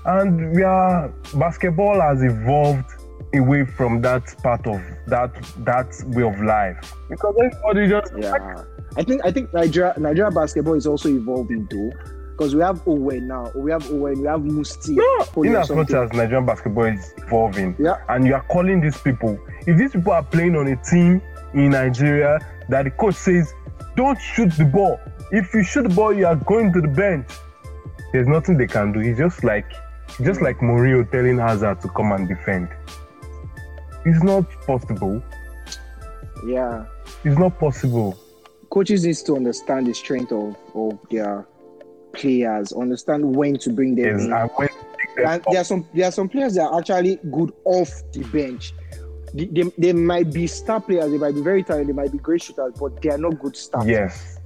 And 0.06 0.56
we 0.56 0.64
are 0.64 1.10
basketball 1.36 2.02
has 2.02 2.24
evolved 2.24 2.90
away 3.34 3.66
from 3.66 4.02
that 4.02 4.24
part 4.44 4.66
of 4.68 4.82
that 5.08 5.32
that 5.60 5.88
way 6.08 6.24
of 6.24 6.42
life 6.42 6.94
because 7.10 7.34
everybody 7.42 7.88
just 7.88 8.12
Yeah, 8.18 8.64
I 8.98 9.04
think 9.04 9.24
I 9.24 9.32
think 9.32 9.54
Nigeria 9.54 9.94
Nigeria 9.98 10.32
basketball 10.32 10.74
is 10.74 10.86
also 10.88 11.08
evolving 11.10 11.68
too 11.68 11.92
because 12.32 12.56
we 12.56 12.62
have 12.62 12.82
Owen 12.88 13.28
now, 13.28 13.52
we 13.56 13.72
have 13.72 13.90
Owen, 13.92 14.20
we 14.22 14.28
have 14.28 14.40
Musti. 14.42 14.98
Yeah, 14.98 15.44
in 15.44 15.56
as 15.56 15.70
much 15.70 15.92
as 15.92 16.12
Nigerian 16.12 16.46
basketball 16.46 16.86
is 16.86 17.14
evolving, 17.18 17.76
Yeah. 17.78 17.98
and 18.10 18.26
you 18.26 18.34
are 18.34 18.44
calling 18.50 18.82
these 18.82 18.98
people, 18.98 19.38
if 19.68 19.78
these 19.78 19.92
people 19.92 20.12
are 20.12 20.24
playing 20.24 20.56
on 20.56 20.68
a 20.68 20.76
team 20.78 21.22
in 21.54 21.70
Nigeria 21.70 22.40
that 22.70 22.86
the 22.86 22.92
coach 22.92 23.14
says, 23.14 23.54
don't 23.96 24.20
shoot 24.20 24.52
the 24.58 24.66
ball. 24.66 25.00
If 25.32 25.54
you 25.54 25.64
shoot 25.64 25.84
the 25.84 25.90
ball, 25.94 26.14
you 26.14 26.26
are 26.26 26.36
going 26.36 26.74
to 26.74 26.82
the 26.82 26.88
bench. 26.88 27.30
There's 28.12 28.28
nothing 28.28 28.58
they 28.58 28.66
can 28.68 28.92
do. 28.92 29.02
It's 29.02 29.20
just 29.20 29.44
like, 29.44 29.66
just 30.24 30.42
like 30.42 30.60
Mourinho 30.60 31.10
telling 31.12 31.38
Hazard 31.38 31.82
to 31.82 31.90
come 31.90 32.12
and 32.12 32.28
defend. 32.28 32.70
It's 34.06 34.24
not 34.24 34.50
possible. 34.66 35.22
Yeah, 36.46 36.86
It's 37.24 37.38
not 37.38 37.60
possible. 37.60 38.18
coaches 38.72 39.06
needs 39.06 39.22
to 39.24 39.36
understand 39.36 39.86
the 39.88 39.94
strength 39.94 40.32
of 40.32 40.56
of 40.74 40.98
their 41.12 41.46
players, 42.14 42.74
understand 42.74 43.36
when 43.36 43.58
to 43.60 43.70
bring 43.70 43.96
them 43.96 44.06
Yes, 44.18 44.26
in. 44.26 44.34
and 44.34 44.50
when 44.56 44.70
And 45.26 45.44
there 45.52 45.62
are 45.62 45.64
some 45.64 45.86
there 45.94 46.08
are 46.08 46.12
some 46.12 46.30
players 46.30 46.56
that 46.56 46.64
are 46.68 46.80
actually 46.80 47.20
good 47.32 47.52
off 47.66 47.90
the 48.14 48.24
bench. 48.32 48.74
They, 49.34 49.46
they, 49.46 49.64
they 49.78 49.94
might 49.94 50.34
be 50.34 50.46
star 50.48 50.82
players, 50.82 51.10
they 51.12 51.18
might 51.18 51.36
be 51.36 51.42
very 51.42 51.64
talented, 51.64 51.90
they 51.90 52.02
might 52.02 52.12
be 52.12 52.18
great 52.18 52.42
shooters, 52.42 52.74
but 52.80 53.02
they 53.02 53.10
are 53.10 53.18
not 53.18 53.40
good 53.40 53.56
stars. 53.56 53.86
yes. 53.88 54.40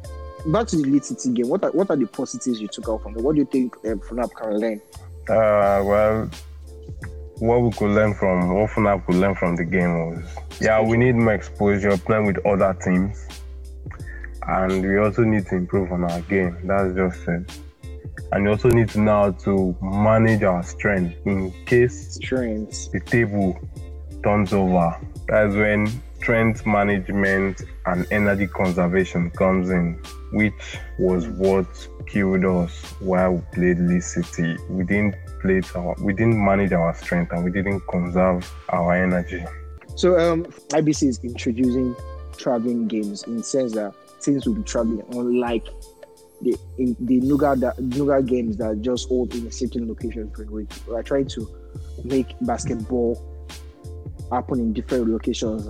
Back 0.47 0.67
to 0.67 0.75
the 0.75 0.84
Lead 0.84 1.04
City 1.04 1.30
game. 1.34 1.47
What 1.49 1.63
are 1.63 1.71
what 1.71 1.89
are 1.89 1.95
the 1.95 2.06
positives 2.06 2.60
you 2.62 2.67
took 2.67 2.88
out 2.89 3.01
from 3.01 3.15
it? 3.17 3.23
What 3.23 3.34
do 3.36 3.41
you 3.41 3.47
think 3.51 3.75
um, 3.86 3.99
Funab 4.01 4.32
can 4.36 4.58
learn? 4.60 4.82
Uh, 5.30 5.82
well, 5.84 6.30
what 7.40 7.62
we 7.62 7.72
could 7.72 7.92
learn 7.92 8.14
from, 8.14 8.54
what 8.54 8.70
FNAP 8.70 9.06
could 9.06 9.16
learn 9.16 9.36
from 9.36 9.56
the 9.56 9.66
game 9.66 10.12
was, 10.12 10.24
yeah, 10.62 10.82
we 10.82 10.98
need 10.98 11.16
more 11.16 11.34
exposure 11.34 11.98
playing 11.98 12.28
with 12.28 12.46
other 12.46 12.78
teams, 12.84 13.28
and 14.44 14.82
we 14.88 14.98
also 14.98 15.24
need 15.24 15.48
to 15.48 15.56
improve 15.56 15.92
on 15.92 16.04
our 16.04 16.22
game. 16.22 16.58
That's 16.64 16.96
just 16.96 17.28
it. 17.28 17.60
And 18.32 18.46
we 18.46 18.52
also 18.52 18.70
need 18.70 18.90
to 18.90 19.02
know 19.02 19.12
how 19.12 19.32
to 19.32 19.76
manage 19.82 20.44
our 20.44 20.64
strength 20.64 21.16
in 21.26 21.52
case 21.66 22.16
Strengths. 22.16 22.88
the 22.90 23.00
table 23.00 23.60
turns 24.24 24.54
over. 24.54 24.96
That's 25.28 25.54
when 25.56 25.88
strength 26.26 26.66
management 26.66 27.62
and 27.86 28.08
energy 28.10 28.48
conservation 28.48 29.30
comes 29.30 29.70
in, 29.70 29.94
which 30.32 30.80
was 30.98 31.28
what 31.28 31.68
killed 32.08 32.44
us 32.44 32.82
while 33.00 33.34
we 33.34 33.42
played 33.54 33.78
Lead 33.78 34.02
City. 34.02 34.58
We 34.68 34.86
didn't 34.86 35.14
play 35.40 35.62
our, 35.76 35.96
we 36.02 36.14
didn't 36.14 36.44
manage 36.44 36.74
our 36.74 36.96
strength 36.96 37.32
and 37.32 37.44
we 37.44 37.52
didn't 37.52 37.82
conserve 37.82 38.52
our 38.70 38.96
energy. 38.96 39.46
So 39.98 40.18
um, 40.18 40.46
IBC 40.70 41.10
is 41.10 41.24
introducing 41.24 41.96
traveling 42.40 42.88
games 42.88 43.22
in 43.26 43.38
the 43.38 43.44
sense 43.44 43.74
that 43.74 43.94
teams 44.20 44.48
will 44.48 44.56
be 44.56 44.64
traveling, 44.64 45.04
unlike 45.12 45.68
the 46.42 46.58
in 46.80 46.96
the 47.02 47.22
Nuga 47.22 47.56
Nuga 47.78 48.26
games 48.26 48.58
that 48.58 48.82
just 48.82 49.10
hold 49.10 49.36
in 49.36 49.46
a 49.46 49.52
certain 49.52 49.88
location 49.88 50.32
for 50.32 50.42
a 50.42 50.48
week. 50.48 50.72
We 50.88 50.96
are 50.96 51.04
trying 51.04 51.28
to 51.28 51.48
make 52.04 52.34
basketball 52.42 53.22
happen 54.32 54.60
in 54.60 54.74
different 54.74 55.08
locations. 55.08 55.70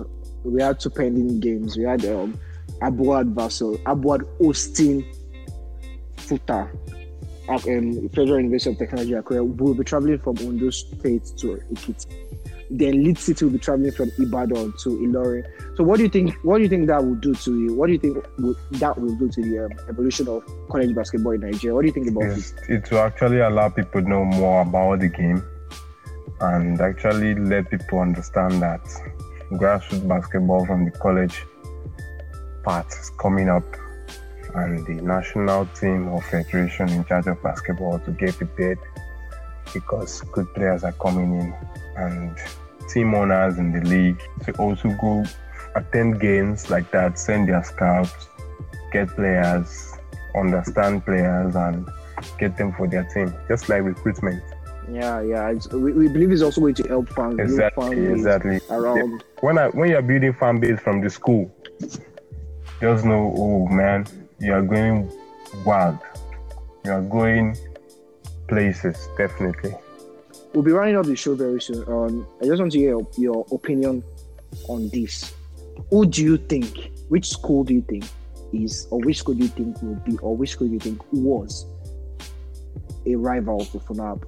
We 0.52 0.62
had 0.62 0.80
two 0.80 0.90
pending 0.90 1.40
games. 1.40 1.76
We 1.76 1.84
had 1.84 2.04
um, 2.06 2.38
Abuad 2.82 3.34
versus 3.34 3.78
Abuad 3.80 4.26
hosting 4.38 5.04
Futa 6.16 6.68
at 7.48 7.66
um, 7.68 8.08
Federal 8.10 8.40
University 8.40 8.70
of 8.70 8.78
Technology 8.78 9.12
Akure. 9.12 9.46
We'll 9.46 9.74
be 9.74 9.84
traveling 9.84 10.18
from 10.18 10.36
Ondo 10.38 10.70
State 10.70 11.24
to 11.38 11.60
Ekiti 11.72 12.26
then 12.70 13.04
Lead 13.04 13.18
City 13.18 13.44
will 13.44 13.52
be 13.52 13.58
traveling 13.58 13.92
from 13.92 14.10
Ibadan 14.18 14.72
to 14.82 14.88
Ilorin. 14.90 15.46
So 15.76 15.84
what 15.84 15.98
do 15.98 16.02
you 16.04 16.08
think? 16.08 16.34
What 16.42 16.58
do 16.58 16.62
you 16.64 16.68
think 16.68 16.86
that 16.88 17.04
will 17.04 17.14
do 17.14 17.34
to 17.34 17.60
you? 17.60 17.74
What 17.74 17.86
do 17.86 17.92
you 17.92 17.98
think 17.98 18.24
would, 18.38 18.56
that 18.72 18.98
will 18.98 19.14
do 19.16 19.28
to 19.28 19.42
the 19.42 19.66
um, 19.66 19.72
evolution 19.88 20.28
of 20.28 20.44
college 20.70 20.94
basketball 20.94 21.32
in 21.32 21.40
Nigeria? 21.40 21.74
What 21.74 21.82
do 21.82 21.86
you 21.88 21.92
think 21.92 22.08
about 22.08 22.24
it? 22.24 22.52
It 22.68 22.90
will 22.90 22.98
actually 22.98 23.40
allow 23.40 23.68
people 23.68 24.02
to 24.02 24.08
know 24.08 24.24
more 24.24 24.62
about 24.62 25.00
the 25.00 25.08
game 25.08 25.42
and 26.40 26.80
actually 26.80 27.34
let 27.34 27.70
people 27.70 28.00
understand 28.00 28.62
that 28.62 28.80
grassroots 29.52 30.06
basketball 30.06 30.66
from 30.66 30.84
the 30.84 30.90
college 30.90 31.44
part 32.64 32.86
is 32.88 33.10
coming 33.18 33.48
up 33.48 33.64
and 34.54 34.86
the 34.86 34.94
national 35.02 35.66
team 35.66 36.08
or 36.08 36.20
federation 36.22 36.88
in 36.88 37.04
charge 37.04 37.26
of 37.26 37.40
basketball 37.42 37.98
to 38.00 38.10
get 38.12 38.34
prepared 38.36 38.78
because 39.72 40.22
good 40.32 40.52
players 40.54 40.84
are 40.84 40.92
coming 40.92 41.40
in 41.40 41.54
and 41.96 42.36
team 42.88 43.14
owners 43.14 43.58
in 43.58 43.72
the 43.72 43.80
league 43.88 44.20
to 44.44 44.52
also 44.54 44.88
go 45.00 45.24
attend 45.74 46.20
games 46.20 46.70
like 46.70 46.90
that, 46.90 47.18
send 47.18 47.48
their 47.48 47.62
scouts, 47.62 48.28
get 48.92 49.08
players, 49.08 49.92
understand 50.34 51.04
players, 51.04 51.54
and 51.54 51.86
get 52.38 52.56
them 52.56 52.72
for 52.72 52.86
their 52.88 53.04
team, 53.04 53.32
just 53.48 53.68
like 53.68 53.82
recruitment. 53.82 54.42
Yeah, 54.90 55.20
yeah. 55.20 55.50
It's, 55.50 55.68
we, 55.68 55.92
we 55.92 56.08
believe 56.08 56.30
it's 56.30 56.42
also 56.42 56.60
going 56.60 56.74
to 56.74 56.88
help 56.88 57.08
fans, 57.08 57.40
Exactly, 57.40 58.06
exactly. 58.06 58.60
around. 58.70 59.24
When 59.40 59.58
I 59.58 59.68
when 59.68 59.90
you're 59.90 60.02
building 60.02 60.32
fan 60.34 60.60
base 60.60 60.78
from 60.80 61.00
the 61.00 61.10
school, 61.10 61.52
just 62.80 63.04
know, 63.04 63.34
oh 63.36 63.66
man, 63.66 64.06
you 64.38 64.52
are 64.52 64.62
going 64.62 65.10
wild. 65.64 65.98
You 66.84 66.92
are 66.92 67.02
going 67.02 67.56
places, 68.48 69.08
definitely. 69.18 69.74
We'll 70.54 70.62
be 70.62 70.72
running 70.72 70.96
up 70.96 71.06
the 71.06 71.16
show 71.16 71.34
very 71.34 71.60
soon. 71.60 71.84
Um, 71.88 72.26
I 72.40 72.44
just 72.46 72.60
want 72.60 72.72
to 72.72 72.78
hear 72.78 72.90
your, 72.90 73.06
your 73.16 73.46
opinion 73.52 74.04
on 74.68 74.88
this. 74.90 75.34
Who 75.90 76.06
do 76.06 76.22
you 76.22 76.36
think? 76.36 76.92
Which 77.08 77.28
school 77.28 77.64
do 77.64 77.74
you 77.74 77.82
think 77.82 78.04
is, 78.52 78.86
or 78.90 79.00
which 79.00 79.18
school 79.18 79.34
do 79.34 79.42
you 79.42 79.48
think 79.48 79.82
will 79.82 79.96
be, 79.96 80.16
or 80.18 80.36
which 80.36 80.50
school 80.50 80.68
do 80.68 80.74
you 80.74 80.80
think 80.80 81.02
was 81.12 81.66
a 83.04 83.16
rival 83.16 83.64
to 83.66 83.78
Funab? 83.78 84.22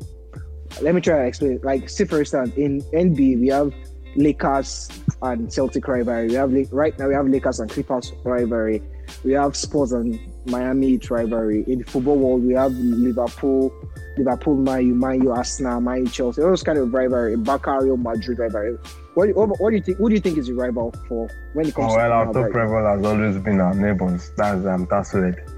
Let 0.81 0.95
me 0.95 1.01
try 1.01 1.19
to 1.19 1.27
explain. 1.27 1.61
Like, 1.62 1.88
say 1.88 2.05
for 2.05 2.21
instance, 2.21 2.55
in 2.57 2.83
NBA 2.93 3.41
we 3.41 3.49
have 3.49 3.73
Lakers 4.17 4.88
and 5.23 5.53
Celtic 5.53 5.87
rivalry. 5.87 6.29
We 6.29 6.35
have 6.35 6.53
right 6.73 6.99
now 6.99 7.09
we 7.09 7.14
have 7.14 7.29
Lakers 7.29 7.61
and 7.61 7.71
Clippers 7.71 8.12
rivalry. 8.25 8.83
We 9.25 9.33
have 9.33 9.57
Spurs 9.57 9.93
and 9.93 10.19
Miami 10.47 10.99
rivalry. 11.11 11.64
In 11.67 11.79
the 11.79 11.85
football 11.85 12.17
world, 12.17 12.45
we 12.45 12.55
have 12.55 12.73
Liverpool, 12.73 13.73
Liverpool, 14.17 14.57
Man 14.57 14.87
U, 14.87 14.95
Man 14.95 15.23
U, 15.23 15.31
Arsenal, 15.33 15.81
Man 15.81 16.05
U, 16.05 16.09
Chelsea. 16.09 16.43
Those 16.43 16.62
kind 16.62 16.79
of 16.79 16.93
rivalry. 16.93 17.37
Barca, 17.37 17.79
Real 17.81 17.97
Madrid 17.97 18.38
rivalry. 18.38 18.77
what, 19.14 19.35
what, 19.35 19.49
what 19.61 19.71
do 19.71 19.77
you 19.77 19.83
think? 19.83 19.99
Who 19.99 20.09
do 20.09 20.14
you 20.14 20.21
think 20.21 20.38
is 20.38 20.49
your 20.49 20.59
rival 20.59 20.95
for 21.09 21.29
when 21.55 21.67
it 21.67 21.75
comes 21.75 21.93
Oh, 21.93 21.97
well, 21.97 22.09
to 22.33 22.38
our 22.38 22.47
top 22.47 22.55
rival 22.55 22.87
has 22.87 23.05
always 23.05 23.38
been 23.38 23.61
our 23.61 23.75
neighbors. 23.75 24.31
That's 24.37 24.64
um, 24.67 24.87
that's 24.91 25.14
it. 25.14 25.49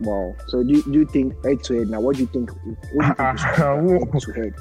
Wow. 0.00 0.34
So 0.48 0.62
do 0.62 0.72
you, 0.74 0.82
do 0.82 0.92
you 1.00 1.06
think 1.06 1.44
head 1.44 1.62
to 1.64 1.78
head 1.78 1.90
now? 1.90 2.00
What 2.00 2.16
do 2.16 2.22
you 2.22 2.26
think? 2.28 2.50
What 2.92 3.02
do 3.04 3.08
you 3.08 3.14
think 3.14 3.34
is 3.34 3.42
who, 3.56 3.98
head 3.98 4.20
to 4.22 4.32
head? 4.32 4.54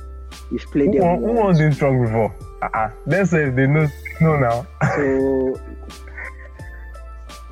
You've 0.52 0.66
played 0.72 0.94
who, 0.94 1.00
them. 1.00 1.20
who 1.20 1.26
once. 1.28 1.40
won 1.40 1.56
this 1.56 1.76
strong 1.76 2.04
before? 2.04 2.36
Uh-uh. 2.62 2.92
They 3.08 3.26
say 3.26 3.50
they 3.50 3.68
know, 3.68 3.88
know 4.22 4.38
now. 4.38 4.68
So, 4.96 5.60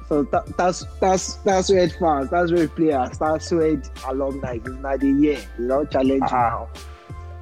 so 0.10 0.24
that, 0.24 0.58
that's 0.58 0.86
that's 1.02 1.34
that's 1.38 1.70
where 1.70 1.90
fans, 1.90 2.30
that's 2.30 2.52
where 2.52 2.68
players, 2.68 3.18
that's 3.18 3.52
where 3.52 3.82
alumni. 4.08 4.56
It's 4.56 4.68
not 4.68 5.00
the 5.00 5.10
year. 5.12 5.40
They 5.58 5.68
don't 5.68 5.90
challenge 5.92 6.22
you 6.22 6.28
Ah. 6.38 6.50
now. 6.50 6.70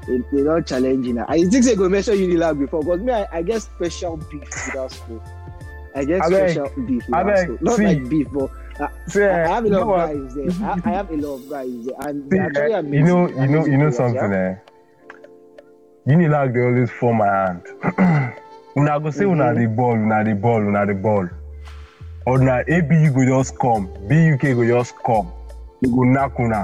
They, 0.07 0.17
they 0.31 0.43
don't 0.43 0.65
challenge 0.67 1.05
you 1.07 1.13
now. 1.13 1.25
I 1.27 1.43
think 1.43 1.65
they 1.65 1.75
go 1.75 1.89
mention 1.89 2.13
Unilag 2.15 2.59
before, 2.59 2.81
because 2.83 3.01
me, 3.01 3.11
I, 3.11 3.27
I 3.31 3.41
get 3.41 3.61
special 3.63 4.17
beef 4.17 4.41
with 4.41 4.73
that 4.73 4.91
school. 4.91 5.23
I 5.95 6.05
get 6.05 6.21
Abeg, 6.21 6.51
special 6.51 6.85
beef 6.85 7.03
with 7.07 7.25
that 7.25 7.39
school. 7.39 7.57
Not 7.61 7.77
see. 7.77 7.85
like 7.85 8.09
beef, 8.09 8.27
but 8.31 8.51
See, 9.07 9.23
I 9.23 9.45
I 9.45 9.47
have 9.47 9.65
a 9.65 9.67
you 9.69 9.73
lot 9.77 9.87
what? 9.87 10.09
of 10.09 10.35
guys 10.35 10.35
there. 10.35 10.67
I, 10.69 10.81
I 10.83 10.89
have 10.97 11.09
a 11.11 11.15
lot 11.15 11.35
of 11.35 11.49
guys 11.49 11.85
there, 11.85 11.95
and 12.07 12.31
See, 12.31 12.39
actually 12.39 12.73
amazing. 12.73 12.93
you 12.93 13.03
know, 13.05 13.27
you 13.29 13.47
know, 13.47 13.65
you 13.65 13.77
know 13.77 13.89
something, 13.91 14.31
yeah? 14.31 14.55
eh? 16.07 16.11
Unilag 16.11 16.53
they 16.53 16.61
always 16.61 16.91
form 16.91 17.17
my 17.17 17.27
hand. 17.27 17.61
una 18.77 18.99
go 18.99 19.09
say 19.11 19.25
una 19.25 19.45
Mhm. 19.45 19.57
the 19.59 19.67
ball, 19.67 19.95
una 19.97 20.23
the 20.23 20.33
ball, 20.35 20.61
una 20.67 20.85
the 20.85 20.93
ball. 20.93 21.29
Or 22.27 22.39
na 22.39 22.63
ABU 22.67 23.13
go 23.13 23.25
just 23.25 23.57
come, 23.57 23.87
BUK 24.07 24.41
go 24.55 24.65
just 24.65 24.95
come. 25.03 25.31
They 25.81 25.89
go 25.89 26.03
knock 26.03 26.39
una. 26.39 26.63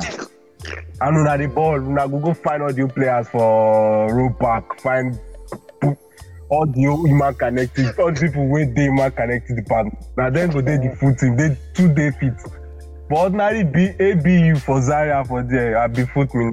And 1.01 1.17
una 1.17 1.37
the 1.37 1.47
ball, 1.47 1.79
una 1.81 2.07
go 2.07 2.19
go 2.19 2.33
find 2.33 2.61
all 2.63 2.73
the 2.73 2.87
players 2.87 3.29
for 3.29 4.13
road 4.13 4.37
park, 4.37 4.79
find 4.81 5.17
all 6.51 6.65
the 6.67 6.81
human 6.81 7.33
connected, 7.33 7.97
all 7.99 8.11
the 8.11 8.19
people 8.19 8.47
wey 8.47 8.65
dey 8.65 8.83
human 8.83 9.11
connected 9.11 9.55
department. 9.55 9.97
Na 10.17 10.29
dem 10.29 10.49
go 10.51 10.61
dey 10.61 10.77
the 10.77 10.95
full 10.97 11.15
team, 11.15 11.35
dey 11.37 11.57
two 11.73 11.91
dey 11.93 12.11
fit. 12.11 12.33
But 13.09 13.17
ordinary 13.19 13.63
B, 13.63 13.89
ABU 13.99 14.59
for 14.59 14.81
Zaria 14.81 15.23
for 15.25 15.43
there, 15.43 15.77
I 15.77 15.87
be 15.87 16.05
foot 16.05 16.33
me. 16.35 16.51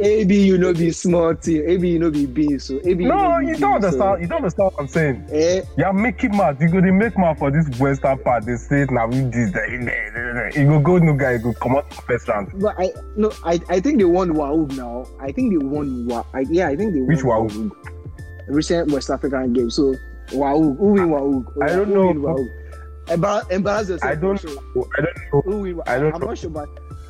AB, 0.00 0.34
you 0.46 0.56
know, 0.58 0.72
be 0.72 0.90
small 0.90 1.34
team. 1.34 1.62
AB, 1.68 1.86
you 1.90 1.98
know, 1.98 2.10
be 2.10 2.24
big. 2.26 2.60
So 2.60 2.80
AB, 2.82 3.04
No, 3.04 3.38
be 3.38 3.46
you 3.48 3.56
don't 3.56 3.60
so- 3.60 3.74
understand. 3.74 4.22
You 4.22 4.26
don't 4.26 4.38
understand 4.38 4.70
what 4.72 4.80
I'm 4.80 4.88
saying. 4.88 5.26
Eh, 5.30 5.60
You're 5.76 5.92
making 5.92 6.34
mad. 6.36 6.56
You 6.60 6.68
go 6.68 6.80
to 6.80 6.90
make 6.92 7.16
mad 7.18 7.38
for 7.38 7.50
this 7.50 7.68
western 7.78 8.18
part. 8.18 8.44
They 8.46 8.56
say 8.56 8.86
now 8.90 9.06
we 9.06 9.20
this. 9.20 9.52
You 10.56 10.64
go 10.66 10.80
go 10.80 10.98
no 10.98 11.12
guy. 11.14 11.32
You 11.32 11.38
go 11.40 11.52
come 11.52 11.76
out 11.76 11.92
first 11.94 12.26
round. 12.26 12.50
but 12.60 12.74
I 12.78 12.90
no, 13.16 13.30
I 13.44 13.60
I 13.68 13.80
think 13.80 13.98
they 13.98 14.04
won 14.04 14.30
Wahoog 14.32 14.76
now. 14.76 15.06
I 15.20 15.30
think 15.30 15.52
they 15.52 15.64
won 15.64 16.06
Wa. 16.08 16.24
I, 16.34 16.46
yeah, 16.50 16.68
I 16.68 16.74
think 16.76 16.94
they 16.94 17.00
won 17.00 17.08
Which 17.08 17.20
Wahoog? 17.20 17.70
Recent 18.52 18.90
West 18.92 19.10
African 19.10 19.52
game. 19.52 19.70
So 19.70 19.94
Wahoog, 20.28 20.78
who 20.78 20.92
win 20.92 21.08
Wahoog? 21.08 21.44
I 21.62 21.68
don't 21.68 21.88
know. 21.90 22.48
Embar- 23.06 23.50
embarrass 23.50 23.88
yourself. 23.88 24.12
I 24.12 24.14
don't. 24.14 24.38
sure. 24.38 24.50
know. 24.74 24.86
I 24.96 25.00
don't 25.02 25.16
know. 25.32 25.40
Who 25.42 25.58
win? 25.60 25.80
I 25.86 25.98
don't 25.98 26.14
I'm 26.14 26.20
know. 26.20 26.26
not 26.28 26.38
sure, 26.38 26.50
but 26.50 26.68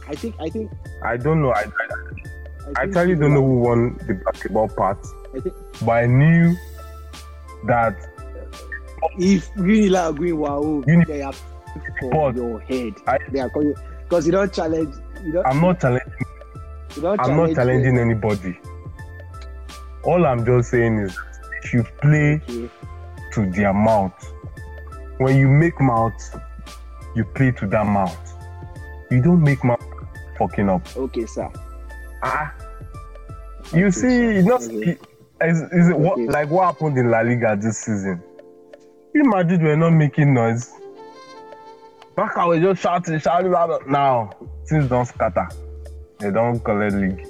I 0.08 0.14
think 0.14 0.34
I 0.40 0.48
think 0.48 0.70
I 1.04 1.16
don't 1.16 1.42
know. 1.42 1.52
I, 1.52 1.60
I, 1.64 2.80
I 2.80 2.82
actually 2.84 3.16
don't 3.16 3.34
know 3.34 3.44
who 3.44 3.58
won 3.60 3.96
the 4.06 4.14
basketball 4.24 4.68
part, 4.68 4.98
I 5.36 5.40
think 5.40 5.54
but 5.84 5.92
I 5.92 6.06
knew 6.06 6.56
that 7.66 7.96
if 9.18 9.52
Unilag 9.54 10.18
win 10.18 10.36
Wahoog, 10.36 10.86
Uni- 10.86 11.04
they 11.04 11.22
are 11.22 11.34
for 12.00 12.32
your 12.32 12.60
head. 12.60 12.94
I- 13.06 13.18
they 13.30 13.40
are 13.40 13.50
calling 13.50 13.74
because 14.04 14.26
you 14.26 14.32
don't 14.32 14.52
challenge. 14.52 14.94
You 15.24 15.32
don't. 15.32 15.46
I'm 15.46 15.60
not 15.60 15.80
challenging. 15.80 16.12
I'm 16.96 17.36
not 17.36 17.54
challenging 17.54 17.98
anybody. 17.98 18.58
All 20.04 20.26
I'm 20.26 20.44
just 20.44 20.70
saying 20.70 20.98
is, 20.98 21.16
you 21.72 21.84
play 22.00 22.40
to 23.32 23.50
their 23.50 23.72
mouth. 23.72 24.12
When 25.18 25.36
you 25.36 25.48
make 25.48 25.80
mouth, 25.80 26.12
you 27.14 27.24
play 27.24 27.52
to 27.52 27.66
that 27.68 27.86
mouth. 27.86 28.16
You 29.10 29.20
don't 29.22 29.42
make 29.42 29.62
mouth 29.62 29.82
fucking 30.38 30.68
up. 30.68 30.86
Okay, 30.96 31.26
sir. 31.26 31.48
Ah, 32.22 32.54
you 33.74 33.86
Okay, 33.86 33.90
see, 33.90 34.34
you 34.36 34.42
know, 34.42 34.56
Okay. 34.56 34.98
is, 35.42 35.60
is 35.72 35.88
it 35.88 35.98
what 35.98 36.14
Okay. 36.14 36.26
like 36.28 36.50
what 36.50 36.64
happened 36.66 36.96
in 36.98 37.10
La 37.10 37.20
Liga 37.20 37.56
this 37.60 37.78
season? 37.78 38.22
You 39.14 39.24
Madrid 39.24 39.62
were 39.62 39.76
not 39.76 39.90
making 39.90 40.32
noise. 40.32 40.70
Back 42.16 42.36
I 42.36 42.44
was 42.46 42.60
just 42.60 42.82
shouting, 42.82 43.18
shouting. 43.18 43.52
Now, 43.88 44.30
things 44.68 44.88
don't 44.88 45.06
scatter. 45.06 45.48
They 46.18 46.30
don't 46.30 46.60
collect 46.60 46.94
league. 46.94 47.26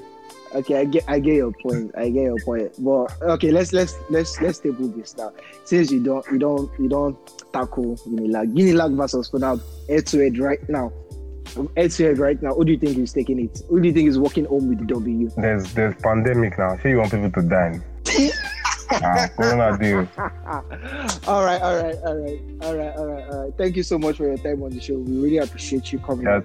Okay, 0.54 0.80
I 0.80 0.84
get 0.84 1.04
I 1.08 1.18
get 1.18 1.34
your 1.34 1.52
point. 1.52 1.92
I 1.96 2.10
get 2.10 2.24
your 2.24 2.38
point. 2.44 2.72
But 2.78 3.10
okay, 3.22 3.50
let's 3.50 3.72
let's 3.72 3.94
let's 4.10 4.40
let's 4.40 4.58
table 4.58 4.88
this 4.88 5.16
now. 5.16 5.32
Since 5.64 5.90
you 5.90 6.02
don't 6.02 6.24
you 6.30 6.38
don't 6.38 6.70
you 6.78 6.88
don't 6.88 7.16
tackle 7.52 7.96
Unilag. 8.06 8.52
Unilag 8.52 8.96
versus 8.96 9.30
FUNAAB 9.30 9.60
head 9.88 10.06
to 10.08 10.18
head 10.18 10.38
right 10.38 10.68
now. 10.68 10.92
Head 11.76 11.90
to 11.92 12.04
head 12.04 12.18
right 12.18 12.40
now. 12.42 12.54
Who 12.54 12.64
do 12.64 12.72
you 12.72 12.78
think 12.78 12.98
is 12.98 13.12
taking 13.12 13.38
it? 13.40 13.62
Who 13.68 13.80
do 13.80 13.88
you 13.88 13.94
think 13.94 14.08
is 14.08 14.18
walking 14.18 14.44
home 14.44 14.68
with 14.68 14.78
the 14.78 14.86
W? 14.86 15.30
There's 15.36 15.72
there's 15.72 15.94
pandemic 16.02 16.58
now. 16.58 16.76
Sure, 16.78 16.90
you 16.90 16.98
want 16.98 17.12
people 17.12 17.30
to 17.30 17.42
die. 17.42 17.80
ah, 18.90 19.28
Corona 19.36 19.78
deal. 19.78 20.08
all 21.26 21.44
right, 21.44 21.62
all 21.62 21.82
right, 21.82 21.96
all 22.04 22.16
right, 22.16 22.40
all 22.62 22.76
right, 22.76 22.96
all 22.96 23.06
right, 23.06 23.28
all 23.28 23.44
right. 23.44 23.54
Thank 23.56 23.76
you 23.76 23.82
so 23.82 23.98
much 23.98 24.16
for 24.16 24.26
your 24.26 24.36
time 24.36 24.62
on 24.62 24.70
the 24.70 24.80
show. 24.80 24.98
We 24.98 25.16
really 25.16 25.38
appreciate 25.38 25.92
you 25.92 25.98
coming. 26.00 26.26
On. 26.26 26.44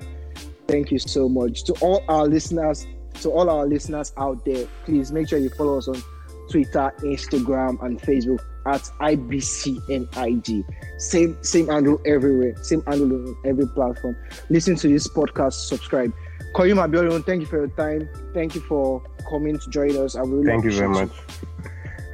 Thank 0.68 0.92
you 0.92 1.00
so 1.00 1.28
much 1.30 1.64
to 1.66 1.74
all 1.82 2.04
our 2.08 2.26
listeners. 2.26 2.86
To 3.22 3.32
all 3.32 3.50
our 3.50 3.66
listeners 3.66 4.14
out 4.18 4.46
there, 4.46 4.68
please 4.86 5.12
make 5.12 5.30
sure 5.30 5.40
you 5.40 5.50
follow 5.50 5.78
us 5.78 5.88
on 5.88 6.02
Twitter, 6.50 6.94
Instagram, 7.00 7.84
and 7.84 8.00
Facebook 8.00 8.40
at 8.66 8.82
IBCNIG. 9.02 10.64
Same 11.00 11.38
same 11.44 11.68
handle 11.68 12.00
everywhere. 12.06 12.56
Same 12.64 12.84
handle 12.84 13.14
on 13.14 13.36
every 13.46 13.68
platform. 13.68 14.16
Listen 14.50 14.76
to 14.76 14.88
this 14.88 15.08
podcast. 15.08 15.54
Subscribe. 15.54 16.14
Koyum 16.54 16.78
Abiodun, 16.78 17.26
thank 17.26 17.42
you 17.42 17.48
for 17.48 17.58
your 17.58 17.68
time. 17.70 18.10
Thank 18.34 18.56
you 18.56 18.62
for 18.62 19.04
coming 19.30 19.60
to 19.60 19.70
join 19.70 19.96
us. 19.98 20.16
I 20.16 20.22
really 20.22 20.46
Thank 20.46 20.66
you 20.66 20.72
very 20.72 20.90
much. 20.90 21.12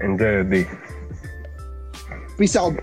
Enjoy 0.01 0.25
your 0.25 0.43
day. 0.43 0.67
Peace 2.37 2.55
out. 2.55 2.73